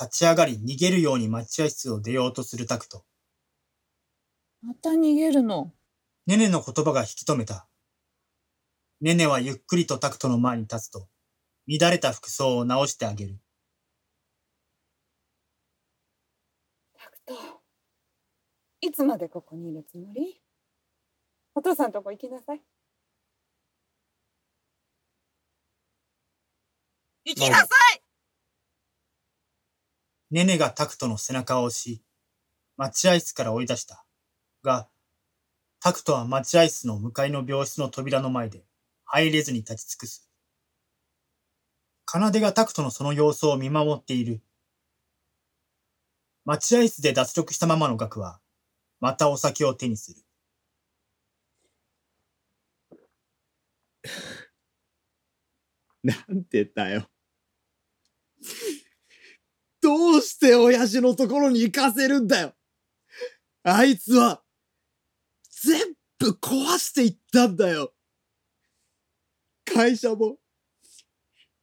[0.00, 3.04] 立ち上がり逃げるように待合室を出ようとするタクト。
[4.62, 5.74] また逃げるの？
[6.26, 7.68] ネネの言葉が引き止めた。
[9.02, 11.06] ネネはゆっくりとタクトの前に立つと、
[11.68, 13.38] 乱れた服装を直してあげる。
[16.94, 17.34] タクト。
[18.80, 20.40] いつまでここにいるつもり？
[21.60, 22.62] お父さんとこ行きなさい。
[27.26, 28.02] 行きなさい
[30.30, 32.02] ネネがタクトの背中を押し、
[32.78, 34.06] 待合室から追い出した。
[34.64, 34.88] が、
[35.80, 38.64] タクトは待合室の向かいの病室の扉の前で
[39.04, 40.30] 入れずに立ち尽くす。
[42.06, 44.40] 奏がタクトのその様子を見守っている。
[46.46, 48.40] 待合室で脱力したままのガクは、
[48.98, 50.22] またお酒を手にする。
[56.02, 57.10] なんてだよ。
[59.80, 62.54] どうして親父のところに行かせるんだよ。
[63.62, 64.42] あいつは、
[65.62, 67.92] 全部壊していったんだよ。
[69.64, 70.38] 会社も、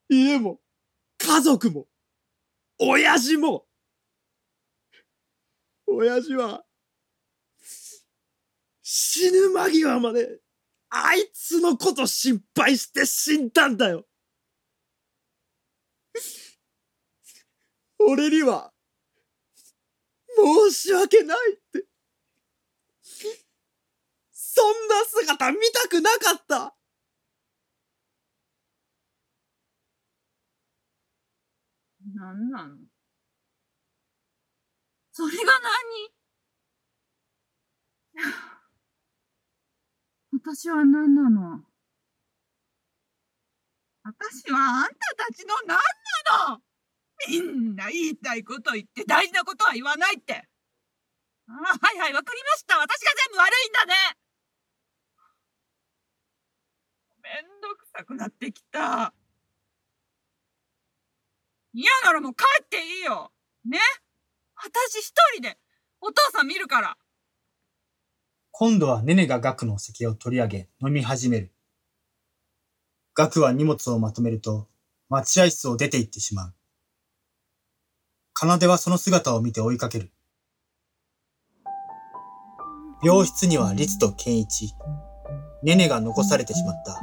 [0.10, 0.60] 家も、
[1.18, 1.88] 家族も、
[2.80, 3.66] 親父も。
[5.88, 6.64] 親父は、
[8.84, 10.40] 死ぬ間際まで、
[10.90, 14.06] あいつのこと心配して死んだんだよ。
[18.00, 18.74] 俺には、
[20.36, 21.86] 申し訳ないって。
[24.32, 26.76] そんな姿見たくなかった。
[32.16, 32.78] 何なの？
[35.12, 35.44] それが
[38.16, 38.57] 何？
[40.40, 41.64] 私は何なの？
[44.04, 44.94] 私はあんた
[45.26, 46.62] たちの何なの？
[47.28, 50.48] みんな言いたいこと言って大事なことは言わないって。
[51.50, 52.78] ああ、はいはい、わかりました。
[52.78, 53.96] 私が全部悪いんだね。
[57.24, 59.14] めんどくさくなってきた。
[61.74, 63.32] 嫌ならもう帰っていいよ。
[63.66, 63.80] ね？
[64.56, 65.58] 私一人で、
[66.00, 66.98] お父さん見るから。
[68.60, 71.52] 今度はネネがガクのお酒を取り上げ飲み始める。
[73.14, 74.68] ガクは荷物をまとめると
[75.10, 76.54] 待合室を出て行ってしまう。
[78.34, 80.10] 奏はその姿を見て追いかける。
[83.04, 84.74] 病室には律と健一、
[85.62, 87.00] ネネが残されてしまった。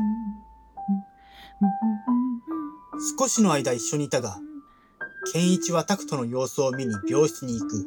[3.16, 4.40] 少しの間一緒にいたが、
[5.32, 7.86] 健一はタクトの様子を見に病室に行く。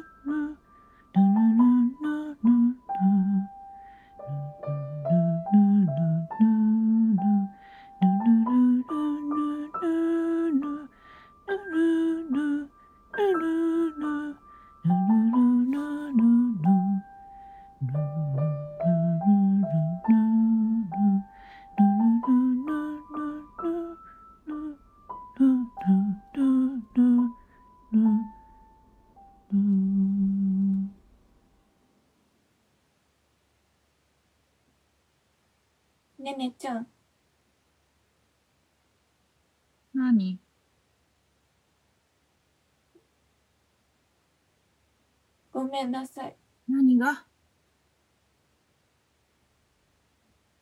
[45.71, 46.35] めんなさい。
[46.67, 47.25] 何が？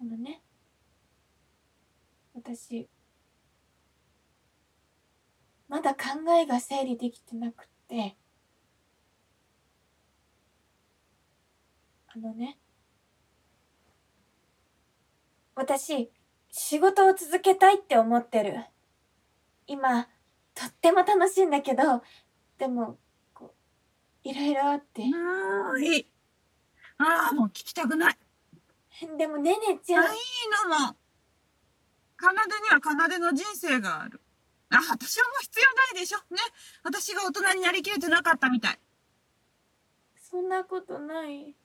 [0.02, 0.42] あのね、
[2.34, 2.88] 私、
[5.68, 6.00] まだ考
[6.40, 8.16] えが整理できてなくって、
[12.16, 12.60] あのね、
[15.56, 16.12] 私、
[16.52, 18.64] 仕事を続けたいって思ってる。
[19.68, 20.04] 今、
[20.54, 22.02] とっても楽しいんだけど、
[22.58, 22.98] でも、
[24.24, 25.04] いろいろあって。
[25.04, 26.08] ああ、いい。
[26.98, 28.18] ああ、もう聞きたくない。
[29.18, 30.06] でもねねちゃん。
[30.06, 30.14] あ、いい
[30.70, 30.96] のも。
[32.20, 32.38] 奏に
[32.70, 34.20] は奏の人生がある。
[34.70, 36.18] あ、私はもう必要ないでしょ。
[36.34, 36.42] ね。
[36.84, 38.80] 私が大人になりきれてなかったみたい。
[40.22, 41.56] そんなことない。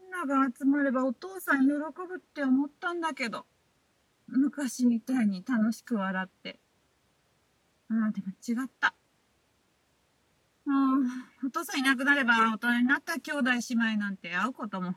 [0.00, 1.82] みんなが集まればお父さん喜ぶ
[2.16, 3.46] って思ったんだけど。
[4.26, 6.60] 昔みたいに楽しく笑って。
[7.90, 8.94] ああ、でも違った。
[10.66, 14.94] もう、お父さんいなくなれば大人になった兄弟姉妹なんて会うことも、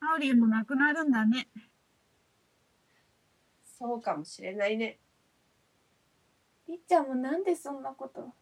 [0.00, 1.48] 会う理由もなくなるんだね。
[3.78, 4.98] そうかもしれないね。
[6.66, 8.32] りっちゃんもなんでそんなこと？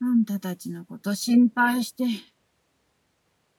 [0.00, 2.04] あんたたちのこと心配して、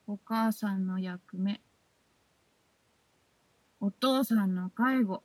[0.05, 1.61] お母さんの役目、
[3.79, 5.23] お父さんの介護、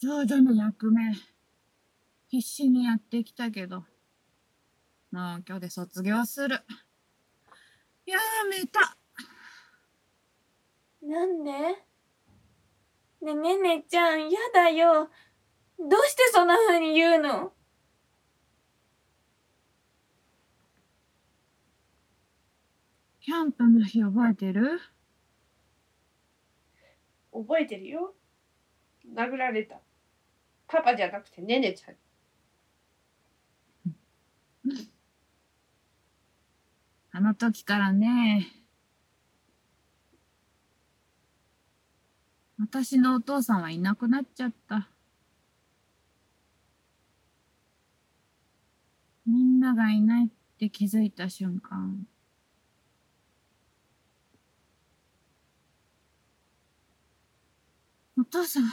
[0.00, 1.14] 長女の役目、
[2.32, 6.60] 必死にやってきたけど、もう今日で卒業する。
[8.06, 8.16] や
[8.48, 8.96] めた。
[11.02, 11.50] なんで？
[13.20, 15.10] ねねねちゃん、やだよ。
[15.78, 17.52] どうしてそんな風に言うの？
[23.20, 24.80] キャンプの日覚えてる？
[27.30, 28.14] 覚えてるよ。
[29.14, 29.76] 殴られた。
[30.66, 31.94] パパじゃなくてねねちゃん。
[37.14, 38.46] あの時からね、
[42.58, 44.88] 私のお父さんはいなくなっちゃった。
[49.26, 52.06] みんながいないって気づいた瞬間、
[58.16, 58.64] お父さん、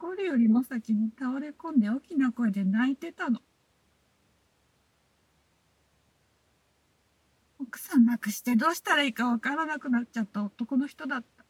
[0.00, 3.40] 怒るよりも先に倒れ込んで大きな声で泣いてたの。
[7.58, 11.44] 奥さん亡くしてどうしたらいいかわからなくなっちゃった男の人だった。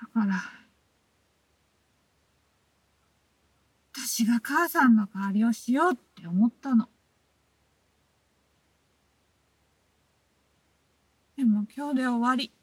[0.00, 0.42] だから、
[3.94, 6.88] 私が母さんの代わりをしようって思ったの。
[11.36, 12.53] でも今日で終わり。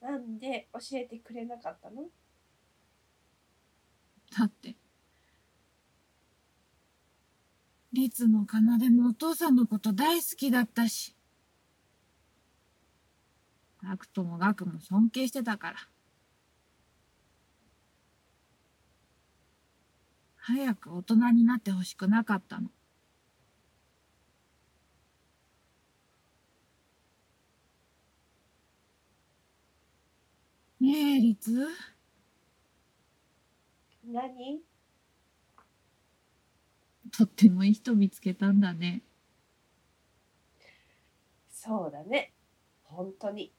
[0.00, 2.08] なんで教えてくれなかったの？
[4.38, 4.76] だって、
[7.92, 11.16] 律も奏もお父さんのこと大好きだったし、
[13.82, 15.76] 悪とも学も尊敬してたから。
[20.36, 22.70] 早く大人になってほしくなかったの。
[30.88, 31.68] ねねえ、リツ？
[34.10, 34.62] 何？
[37.16, 39.02] とってもいい人見つけたんだね。
[41.50, 42.32] そうだね。
[42.84, 43.52] 本当に。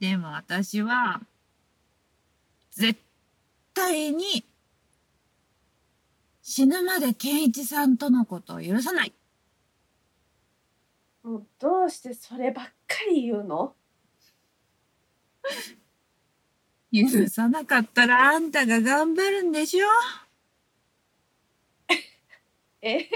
[0.00, 1.20] でも私は、
[2.70, 2.98] 絶
[3.74, 4.44] 対に、
[6.42, 9.12] 死ぬまで健一さんとのことを許さない。
[11.22, 12.72] もうどうしてそればっか
[13.10, 13.74] り言うの？
[16.92, 19.86] 許さなかったらあんたが頑張るんでしょ？
[22.82, 23.08] え？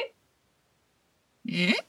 [1.47, 1.75] え？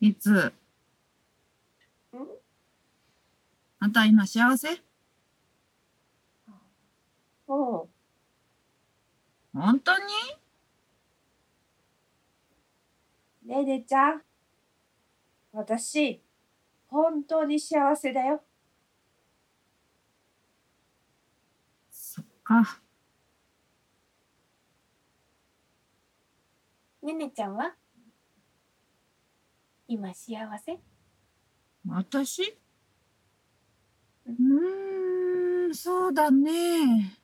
[0.00, 0.30] いつ？
[0.30, 0.52] ん
[3.80, 4.68] あんた今幸せ？
[7.48, 7.88] うん。
[9.52, 10.04] 本当に？
[13.44, 14.22] ねえねちゃん。
[15.52, 16.22] 私、
[16.88, 18.42] 本当に幸せだよ。
[21.90, 22.80] そっか。
[27.02, 27.74] ねねちゃんは？
[29.86, 30.80] 今幸せ？
[31.86, 32.58] 私？
[34.26, 37.18] うーん、そうだね。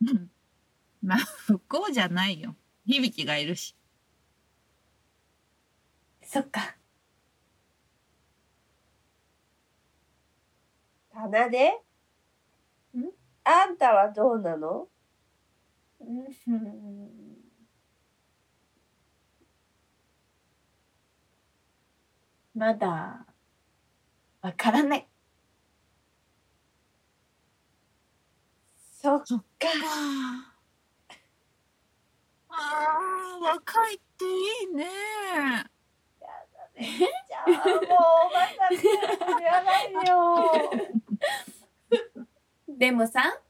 [0.00, 0.30] うん。
[1.02, 2.54] まあ、不幸じゃないよ。
[2.86, 3.74] 響がいるし。
[6.30, 6.76] そっか。
[11.12, 11.70] かなで
[12.94, 13.02] ん？
[13.42, 14.86] あんたはどうなの？
[16.00, 16.30] うん
[22.54, 23.26] まだ、
[24.42, 25.08] わからない。
[29.02, 29.68] そっそっか。
[32.48, 34.84] ああ、若いっていいね。
[36.80, 37.80] じゃあもうお
[38.32, 40.70] ばさんってやないよ。
[42.68, 43.40] でもさ、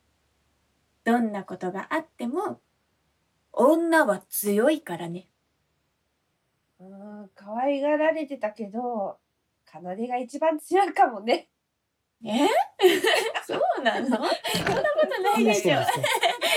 [1.05, 2.61] どんなことがあっても、
[3.53, 5.29] 女は強いからね。
[6.81, 9.19] うん、可愛がられてたけど、
[9.65, 11.49] かなでが一番強いかもね。
[12.25, 12.49] え？
[13.47, 14.09] そうなの？
[14.09, 14.31] そんなこ
[15.15, 15.79] とないでしょ。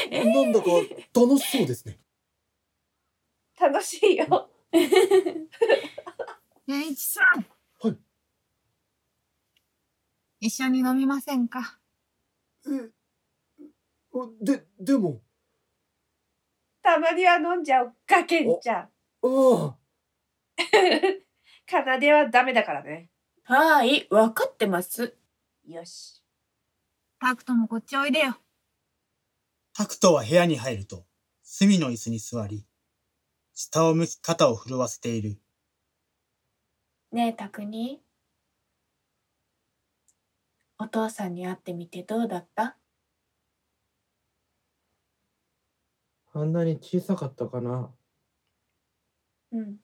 [0.09, 0.67] えなんだか
[1.13, 1.99] 楽しそうですね。
[3.59, 4.49] 楽しいよ。
[6.66, 7.45] 健一さん。
[7.86, 7.97] はい。
[10.39, 11.80] 一緒に飲みませんか？
[12.66, 12.91] え、
[14.41, 15.22] で、でも、
[16.82, 18.78] たまには飲んじゃおっか、けんちゃん。
[18.80, 18.89] あ
[19.24, 19.78] あ、
[21.70, 23.09] かなではダメだからね。
[23.43, 25.18] はい、わかってます。
[25.66, 26.24] よし。
[27.20, 28.38] タクトもこっちおいでよ。
[29.74, 31.05] タクトは部屋に入ると、
[31.41, 32.66] 隅の椅子に座り、
[33.53, 35.43] 下を向き肩を震わせている。
[37.14, 38.01] ねえ、たくに。
[40.80, 42.76] お父さんに会ってみてどうだった？
[46.34, 47.93] あんなに小さかったかな
[49.51, 49.78] うん。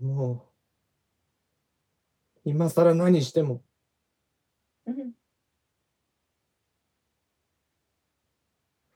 [0.00, 0.46] も
[2.44, 3.64] う、今更何しても、
[4.86, 5.12] うん。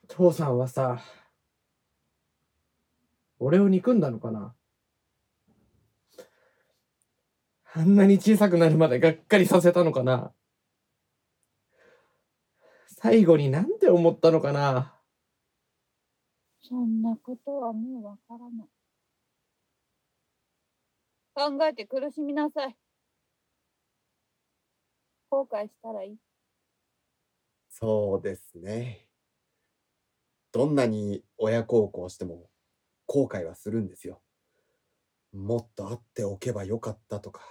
[0.06, 1.02] 父さんはさ、
[3.44, 4.54] 俺を憎んだのかな？
[7.74, 10.32] あんなに小さくなるまでがっかりさせたのかな？
[12.86, 14.94] 最後になんて思ったのかな？
[16.62, 18.68] そんなことはもうわからない。
[21.34, 22.74] 考えて苦しみなさい。
[25.28, 26.16] 後悔したらいい。
[27.68, 29.06] そうですね。
[30.50, 32.48] どんなに親孝行しても
[33.06, 34.22] 後悔はするんですよ。
[35.32, 37.42] もっと会っておけばよかったとか、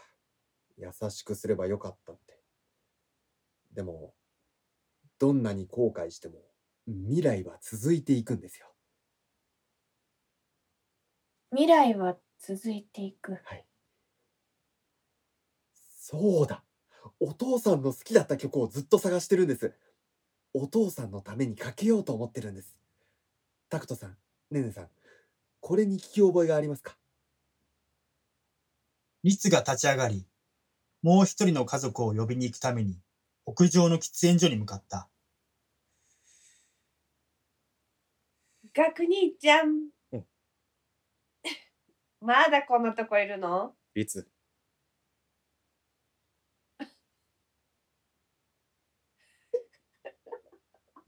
[0.78, 2.39] 優しくすればよかったって。
[3.74, 4.14] でも、
[5.20, 6.36] どんなに後悔しても
[6.88, 8.68] 未来は続いていくんですよ。
[11.51, 13.34] 未来は続いていく。
[13.45, 13.66] はい。
[15.74, 16.64] そうだ。
[17.20, 19.74] お父さんの好きだった曲をずっと探してるんです。
[20.54, 22.76] お父さんのためにかけようと思ってるんです。
[23.70, 24.18] タクトさん、
[24.51, 24.89] ねねさん、
[25.66, 26.97] これに聞き覚えがありますか？
[29.24, 30.28] 律が立ち上がり、
[31.01, 32.99] もう一人の家族を呼びに行くために、
[33.45, 35.09] 屋上の喫煙所に向かった。
[38.76, 39.88] 学兄ちゃん。
[40.11, 40.26] うん
[42.20, 43.74] まだこんなとこいるの？
[43.95, 44.28] いつ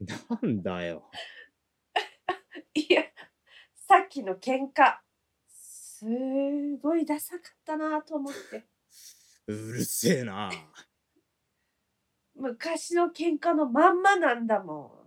[0.00, 1.10] なんだよ。
[2.74, 3.02] いや、
[3.88, 4.96] さっきの喧嘩、
[5.48, 6.04] す
[6.82, 8.66] ごいダサかったなと思って。
[9.46, 10.50] うるせえな。
[12.34, 15.06] 昔の喧嘩のまんまなんだも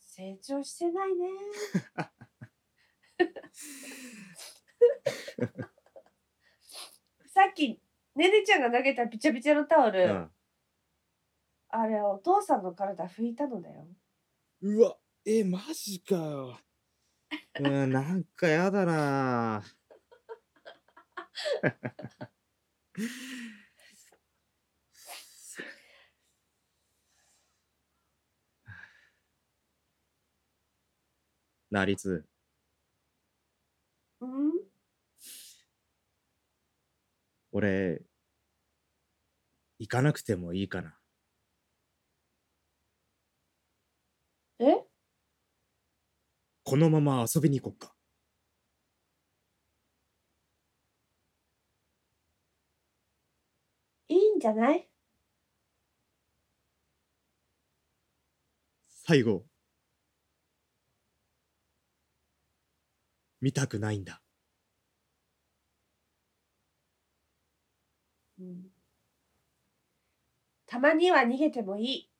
[0.00, 1.28] 成長してないね。
[7.28, 7.80] さっき、
[8.16, 10.30] ねねちゃんが投げたびちゃびちゃのタオル、うん
[11.68, 13.86] あれはお父さんの体拭いたのだよ。
[14.62, 14.96] うわ、
[15.26, 16.58] え、マジかよ。
[17.58, 19.62] うん、なんかやだな。
[31.70, 32.24] なりつ、
[34.20, 34.52] うん？
[37.52, 38.02] 俺、
[39.78, 40.98] 行かなくてもいいかな。
[44.58, 44.86] え
[46.68, 47.94] このまま遊びに行こっか。
[54.08, 54.88] いいんじゃない？
[58.88, 59.44] 最後、
[63.40, 64.20] 見たくないんだ。
[68.40, 68.72] うん
[70.66, 72.10] たまには逃げてもいい。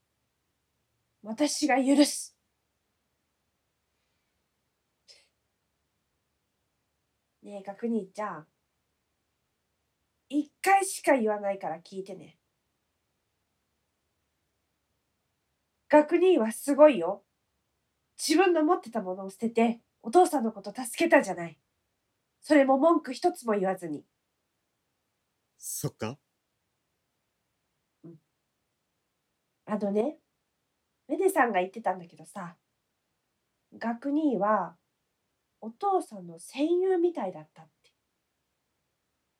[1.25, 2.36] 私が許す。
[7.47, 8.47] ねえ、学兄ちゃん。
[10.29, 12.37] 一回しか言わないから聞いてね。
[15.89, 17.23] 学兄はすごいよ。
[18.19, 21.57] 自分の持ってたものを捨てて、お父さんのこと助けたじゃない。
[22.41, 24.05] それも文句一つも言わずに。
[25.57, 26.19] そっか
[29.67, 30.19] あのね、
[31.07, 32.57] メデさんが言ってたんだけどさ、
[33.79, 34.77] 学兄は
[35.61, 37.93] お父さんの戦友みたいだったって。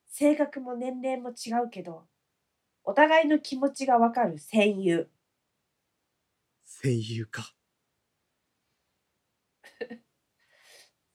[0.07, 2.07] 性格も年齢も違うけど、
[2.83, 5.09] お互いの気持ちがわかる戦友。
[6.65, 7.53] 戦友か。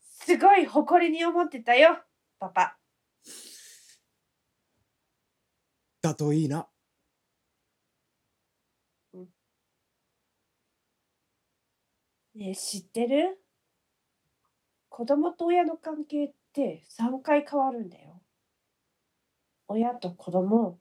[0.02, 1.98] すごい誇りに思ってたよ、
[2.38, 2.78] パパ。
[6.00, 6.68] だといいな。
[12.34, 13.41] ねえ、知ってる？
[14.94, 18.20] 子供と親の関係って3回変わるんだよ。
[19.66, 20.80] 親と子供、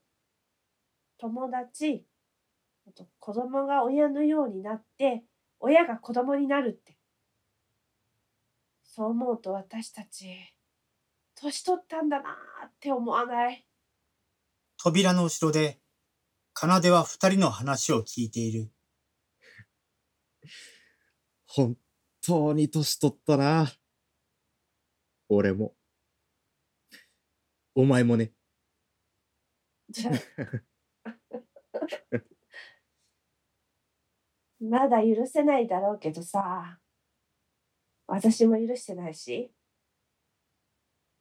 [1.18, 2.05] 友達、
[2.86, 5.24] あと子供が親のようになって、
[5.62, 6.97] 親が子供になるって。
[8.84, 10.28] そう思うと私たち、
[11.36, 13.66] 年取ったんだなーって思わない？
[14.76, 15.80] 扉の後ろで、
[16.53, 18.74] 奏は二人の話を聞いている。
[21.47, 21.78] 本
[22.22, 23.72] 当に年取ったな。
[25.34, 25.74] 俺も。
[27.74, 28.34] お前もね。
[29.90, 30.16] じゃあ
[34.60, 36.80] まだ許せないだろうけどさ、
[38.08, 39.54] 私も許してないし。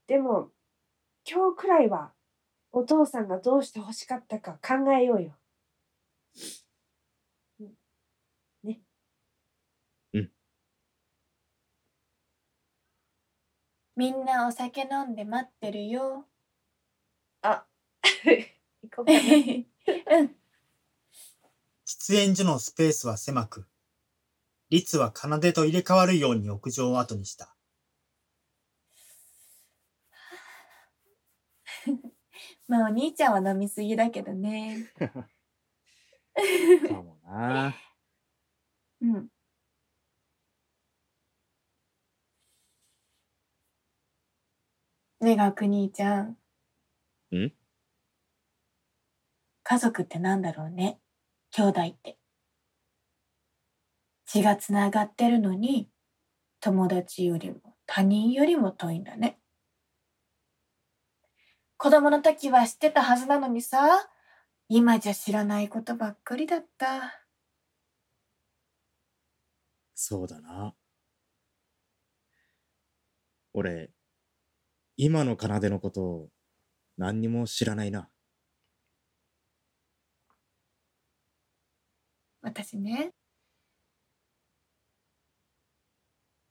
[0.08, 0.50] でも、
[1.24, 2.12] 今日くらいは
[2.72, 5.38] お父さんがどうして欲しかったか考えようよ。
[7.60, 7.74] うん
[8.64, 8.80] ね。
[14.00, 16.24] みんなお酒飲んで待ってるよ。
[17.42, 17.66] あ、
[18.82, 19.18] 行こうかな。
[20.16, 20.36] うん。
[21.86, 23.68] 喫煙所のスペースは狭く、
[24.70, 27.54] 律は奏と入れ替わるように屋上を後にした。
[32.68, 34.94] まあお兄ちゃんは飲みすぎだけどね。
[36.88, 37.76] かもな。
[39.02, 39.28] うん。
[45.20, 46.30] ねえ、学兄ちゃん。
[47.36, 47.52] ん？
[49.62, 50.98] 家族ってなんだろうね。
[51.50, 52.18] 兄弟って。
[54.24, 55.90] 血がつながってるのに、
[56.60, 59.38] 友達よりも他人よりも遠いんだね。
[61.76, 64.08] 子供の時は知ってたはずなのにさ、
[64.70, 67.26] 今じゃ知らないことばっかりだった。
[69.94, 70.74] そうだな。
[73.52, 73.90] 俺、
[75.02, 76.28] 今の奏のことを
[76.98, 78.10] 何にも知らないな。
[82.42, 83.14] 私ね、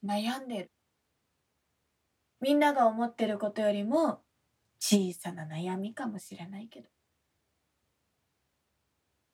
[0.04, 0.72] 悩んでる。
[2.42, 4.24] みんなが思ってることよりも
[4.80, 6.90] 小さな悩みかもしれないけど。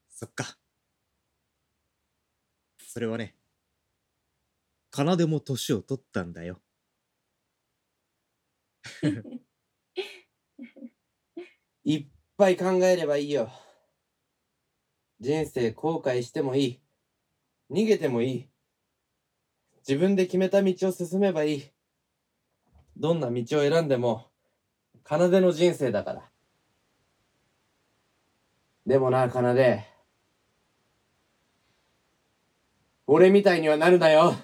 [0.10, 0.58] そっか。
[2.80, 3.34] それはね、
[4.94, 6.65] 奏も年を取ったんだよ。
[11.84, 12.08] いっ
[12.38, 13.50] ぱい考えればいいよ。
[15.20, 16.82] 人生後悔してもいい。
[17.72, 18.50] 逃げてもいい。
[19.88, 21.72] 自分で決めた道を進めばいい。
[22.98, 24.30] どんな道を選んでも、
[25.08, 26.32] 奏の人生だから。
[28.86, 29.42] でもな、奏。
[33.08, 34.36] 俺みたいにはなるなよ。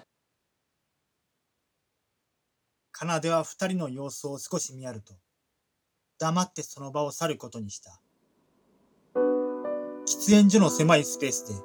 [3.04, 5.16] 奏は二人の様子を少し見やると、
[6.20, 8.00] 黙ってその場を去ることにした。
[10.06, 11.56] 喫煙所の狭いスペースで、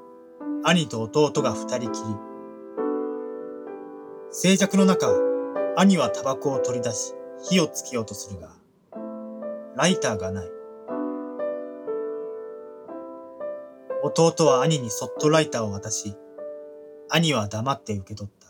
[0.65, 2.17] 兄と弟が二人きり。
[4.31, 5.09] 静寂の中、
[5.77, 7.13] 兄はタバコを取り出し、
[7.51, 8.57] 火をつけようとするが、
[9.77, 10.49] ライターがない。
[14.03, 16.17] 弟は兄にそっとライターを渡し、
[17.11, 18.46] 兄は黙って受け取った。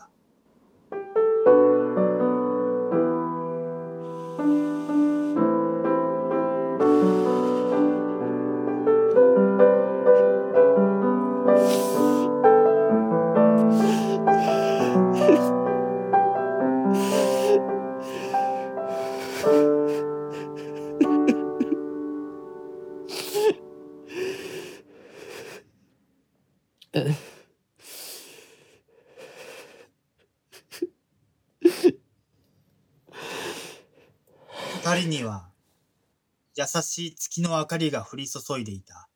[36.77, 39.09] 優し月の明かりが降り注いでいた。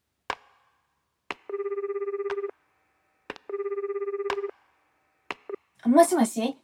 [5.85, 6.57] もしもし？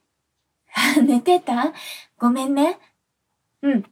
[1.06, 1.74] 寝てた？
[2.18, 2.80] ごめんね。
[3.62, 3.84] うん。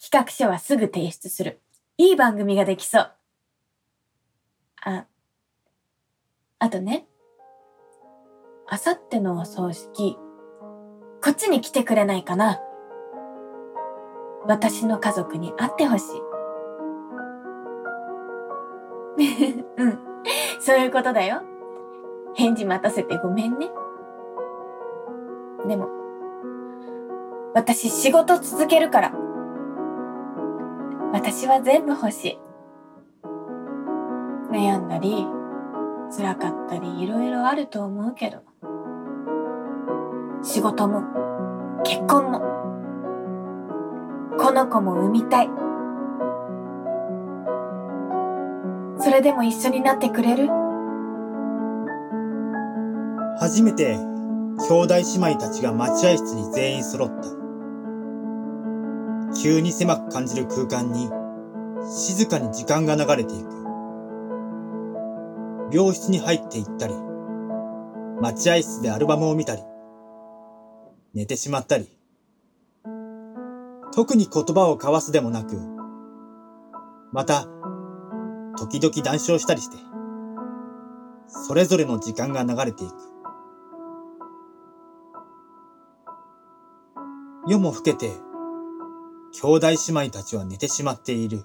[0.00, 1.60] 企画書はすぐ提出する。
[1.98, 3.12] いい番組ができそう。
[4.82, 5.06] あ、
[6.60, 7.06] あとね。
[8.68, 10.16] あさってのお葬式、
[11.24, 12.60] こっちに来てくれないかな
[14.46, 16.25] 私の家族に会ってほしい。
[20.66, 21.42] そういうことだよ。
[22.34, 23.70] 返事待たせてごめんね。
[25.68, 25.86] でも、
[27.54, 29.12] 私仕事続けるから。
[31.12, 32.38] 私は全部欲しい。
[34.50, 35.24] 悩んだり、
[36.10, 38.42] 辛かったり、いろいろあると思うけど。
[40.42, 41.04] 仕事も、
[41.84, 42.40] 結婚も、
[44.36, 45.65] この子も産みたい。
[48.98, 50.48] それでも一緒になってくれる？
[53.38, 57.28] 初めて兄弟姉妹たちが待合室に全員揃った。
[59.42, 61.10] 急に狭く感じる空間に
[61.84, 63.56] 静かに時間が流れていく。
[65.72, 66.94] 病室に入っていったり、
[68.20, 69.62] 待合室でアルバムを見たり、
[71.12, 71.86] 寝てしまったり、
[73.94, 75.58] 特に言葉を交わすでもなく、
[77.12, 77.46] また、
[78.56, 79.76] 時々談笑したりして、
[81.28, 82.94] それぞれの時間が流れていく。
[87.48, 88.10] 夜も更けて、
[89.40, 89.76] 兄弟姉
[90.06, 91.44] 妹たちは寝てしまっている。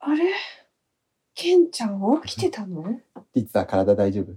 [0.00, 0.34] あれ？
[1.34, 3.00] ケンちゃん起きてたの？
[3.34, 4.34] 実は体大丈夫？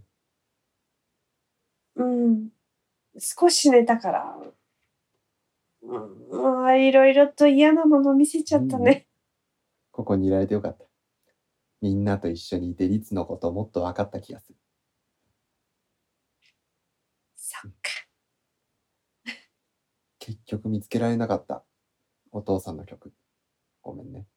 [1.95, 2.49] うん。
[3.17, 4.38] 少し寝たから。
[5.84, 9.07] うん、あいろいろと嫌なもの見せちゃったね。
[9.91, 10.86] ここにいられてよかった。
[11.82, 14.57] みんなと一緒にいて、リツのことをもっと分かった気がする。
[17.36, 17.91] そっか。
[20.19, 21.65] 結局見つけられなかった。
[22.32, 23.13] お父さんの曲。
[23.82, 24.27] ごめんね。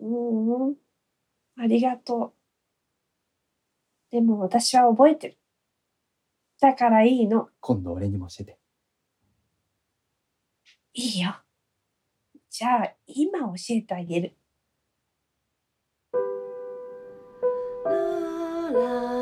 [0.00, 0.76] うんうん。
[1.56, 2.34] ありがとう。
[4.10, 5.38] でも私は覚えてる。
[6.60, 7.50] だからいいの。
[7.60, 8.58] 今度俺にも教えて。
[10.98, 11.34] いいよ。
[12.48, 14.36] じゃあ、今教えてあげる。
[17.84, 19.15] 貝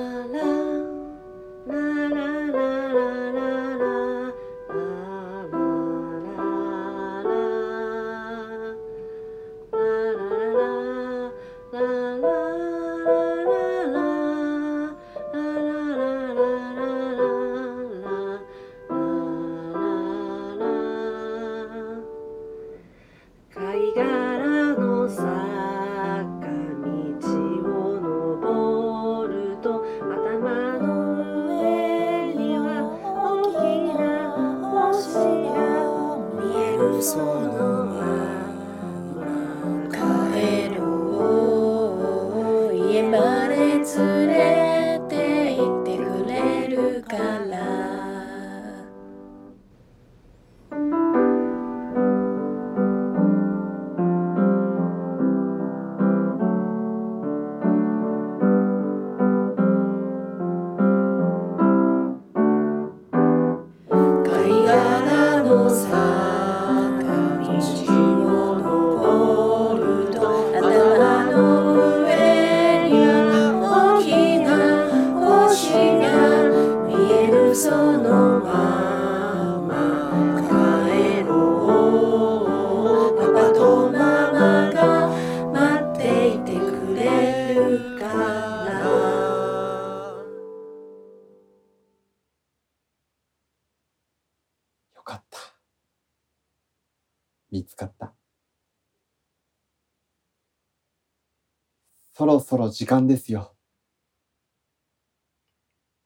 [102.54, 103.52] そろ時間ですよ。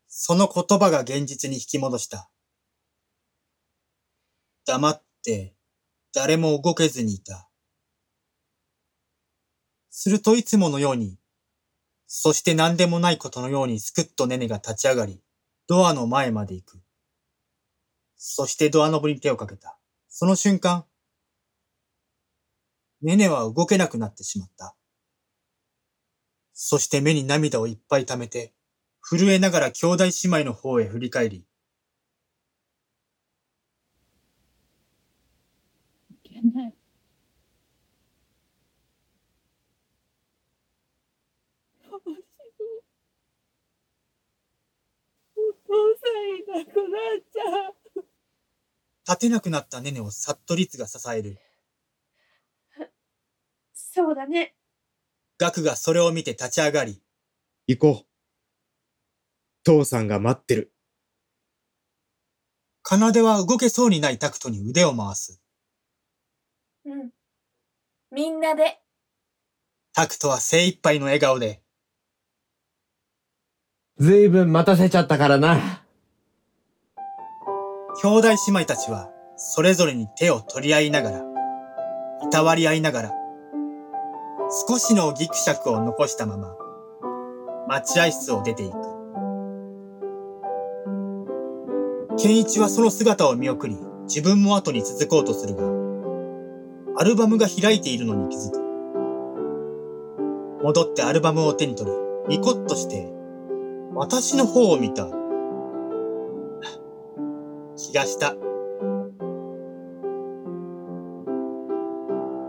[0.06, 2.30] その言葉が現実に引き戻した。
[4.64, 5.54] 黙って、
[6.14, 7.50] 誰も動けずにいた。
[9.90, 11.18] するといつものように、
[12.06, 15.20] そして何でもないことのようにすくっとネネが立ち上がり、
[15.66, 16.80] ドアの前まで行く。
[18.16, 19.78] そしてドアノブに手をかけた。
[20.08, 20.86] その瞬間、
[23.02, 24.77] ネネは動けなくなってしまった。
[26.60, 28.52] そして目に涙をいっぱい溜めて、
[29.00, 31.46] 震えながら兄弟姉妹の方へ振り返り、
[36.24, 36.74] いけない。
[45.36, 47.74] お父さんいなくなっちゃう。
[49.08, 51.38] 立てなくなったネネをさっとリツが支える。
[53.74, 54.57] そうだね。
[55.38, 57.00] ガクがそれを見て立ち上がり、
[57.68, 58.06] 行こう。
[59.64, 60.72] 父さんが待ってる。
[62.84, 65.40] 奏では動けそうにないタクトに腕を回す。
[66.84, 67.10] うん。
[68.10, 68.80] みんなで。
[69.92, 71.62] タクトは精一杯の笑顔で、
[73.98, 75.82] ずいぶん待たせちゃったからな。
[78.00, 83.17] 兄弟姉妹たちはそれぞれに手を取り合いながら、いたわり合いながら、
[84.50, 86.56] 少しのギクシャクを残したまま、
[87.68, 88.74] 待合室を出ていく。
[92.16, 95.64] ケンイチはその姿を見送り、自分も後に続こうとするが、
[96.96, 98.58] アルバムが開いているのに気づく。
[100.62, 101.96] 戻ってアルバムを手に取り、
[102.28, 103.12] ニコッとして、
[103.94, 105.08] 私の方を見た。
[107.76, 108.34] 気がした。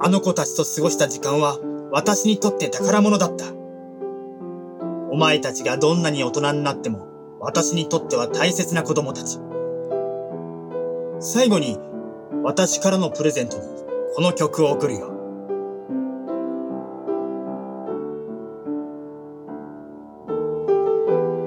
[0.02, 1.60] あの子たちと過ごした時間は
[1.92, 3.46] 私にとって宝物だった。
[5.12, 7.08] お前たちがどんなに大人になっても
[7.40, 9.40] 私にとっては大切な子供たち。
[11.20, 11.80] 最後に
[12.44, 13.64] 私からのプレゼントに
[14.16, 15.16] この曲を送るよ。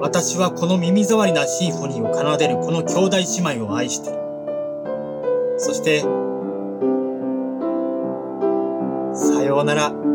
[0.01, 4.17] 私はこの耳障りなシンフォニーを奏でるこの兄弟姉妹を愛してる。
[5.57, 6.01] そして、
[9.13, 10.12] さようなら。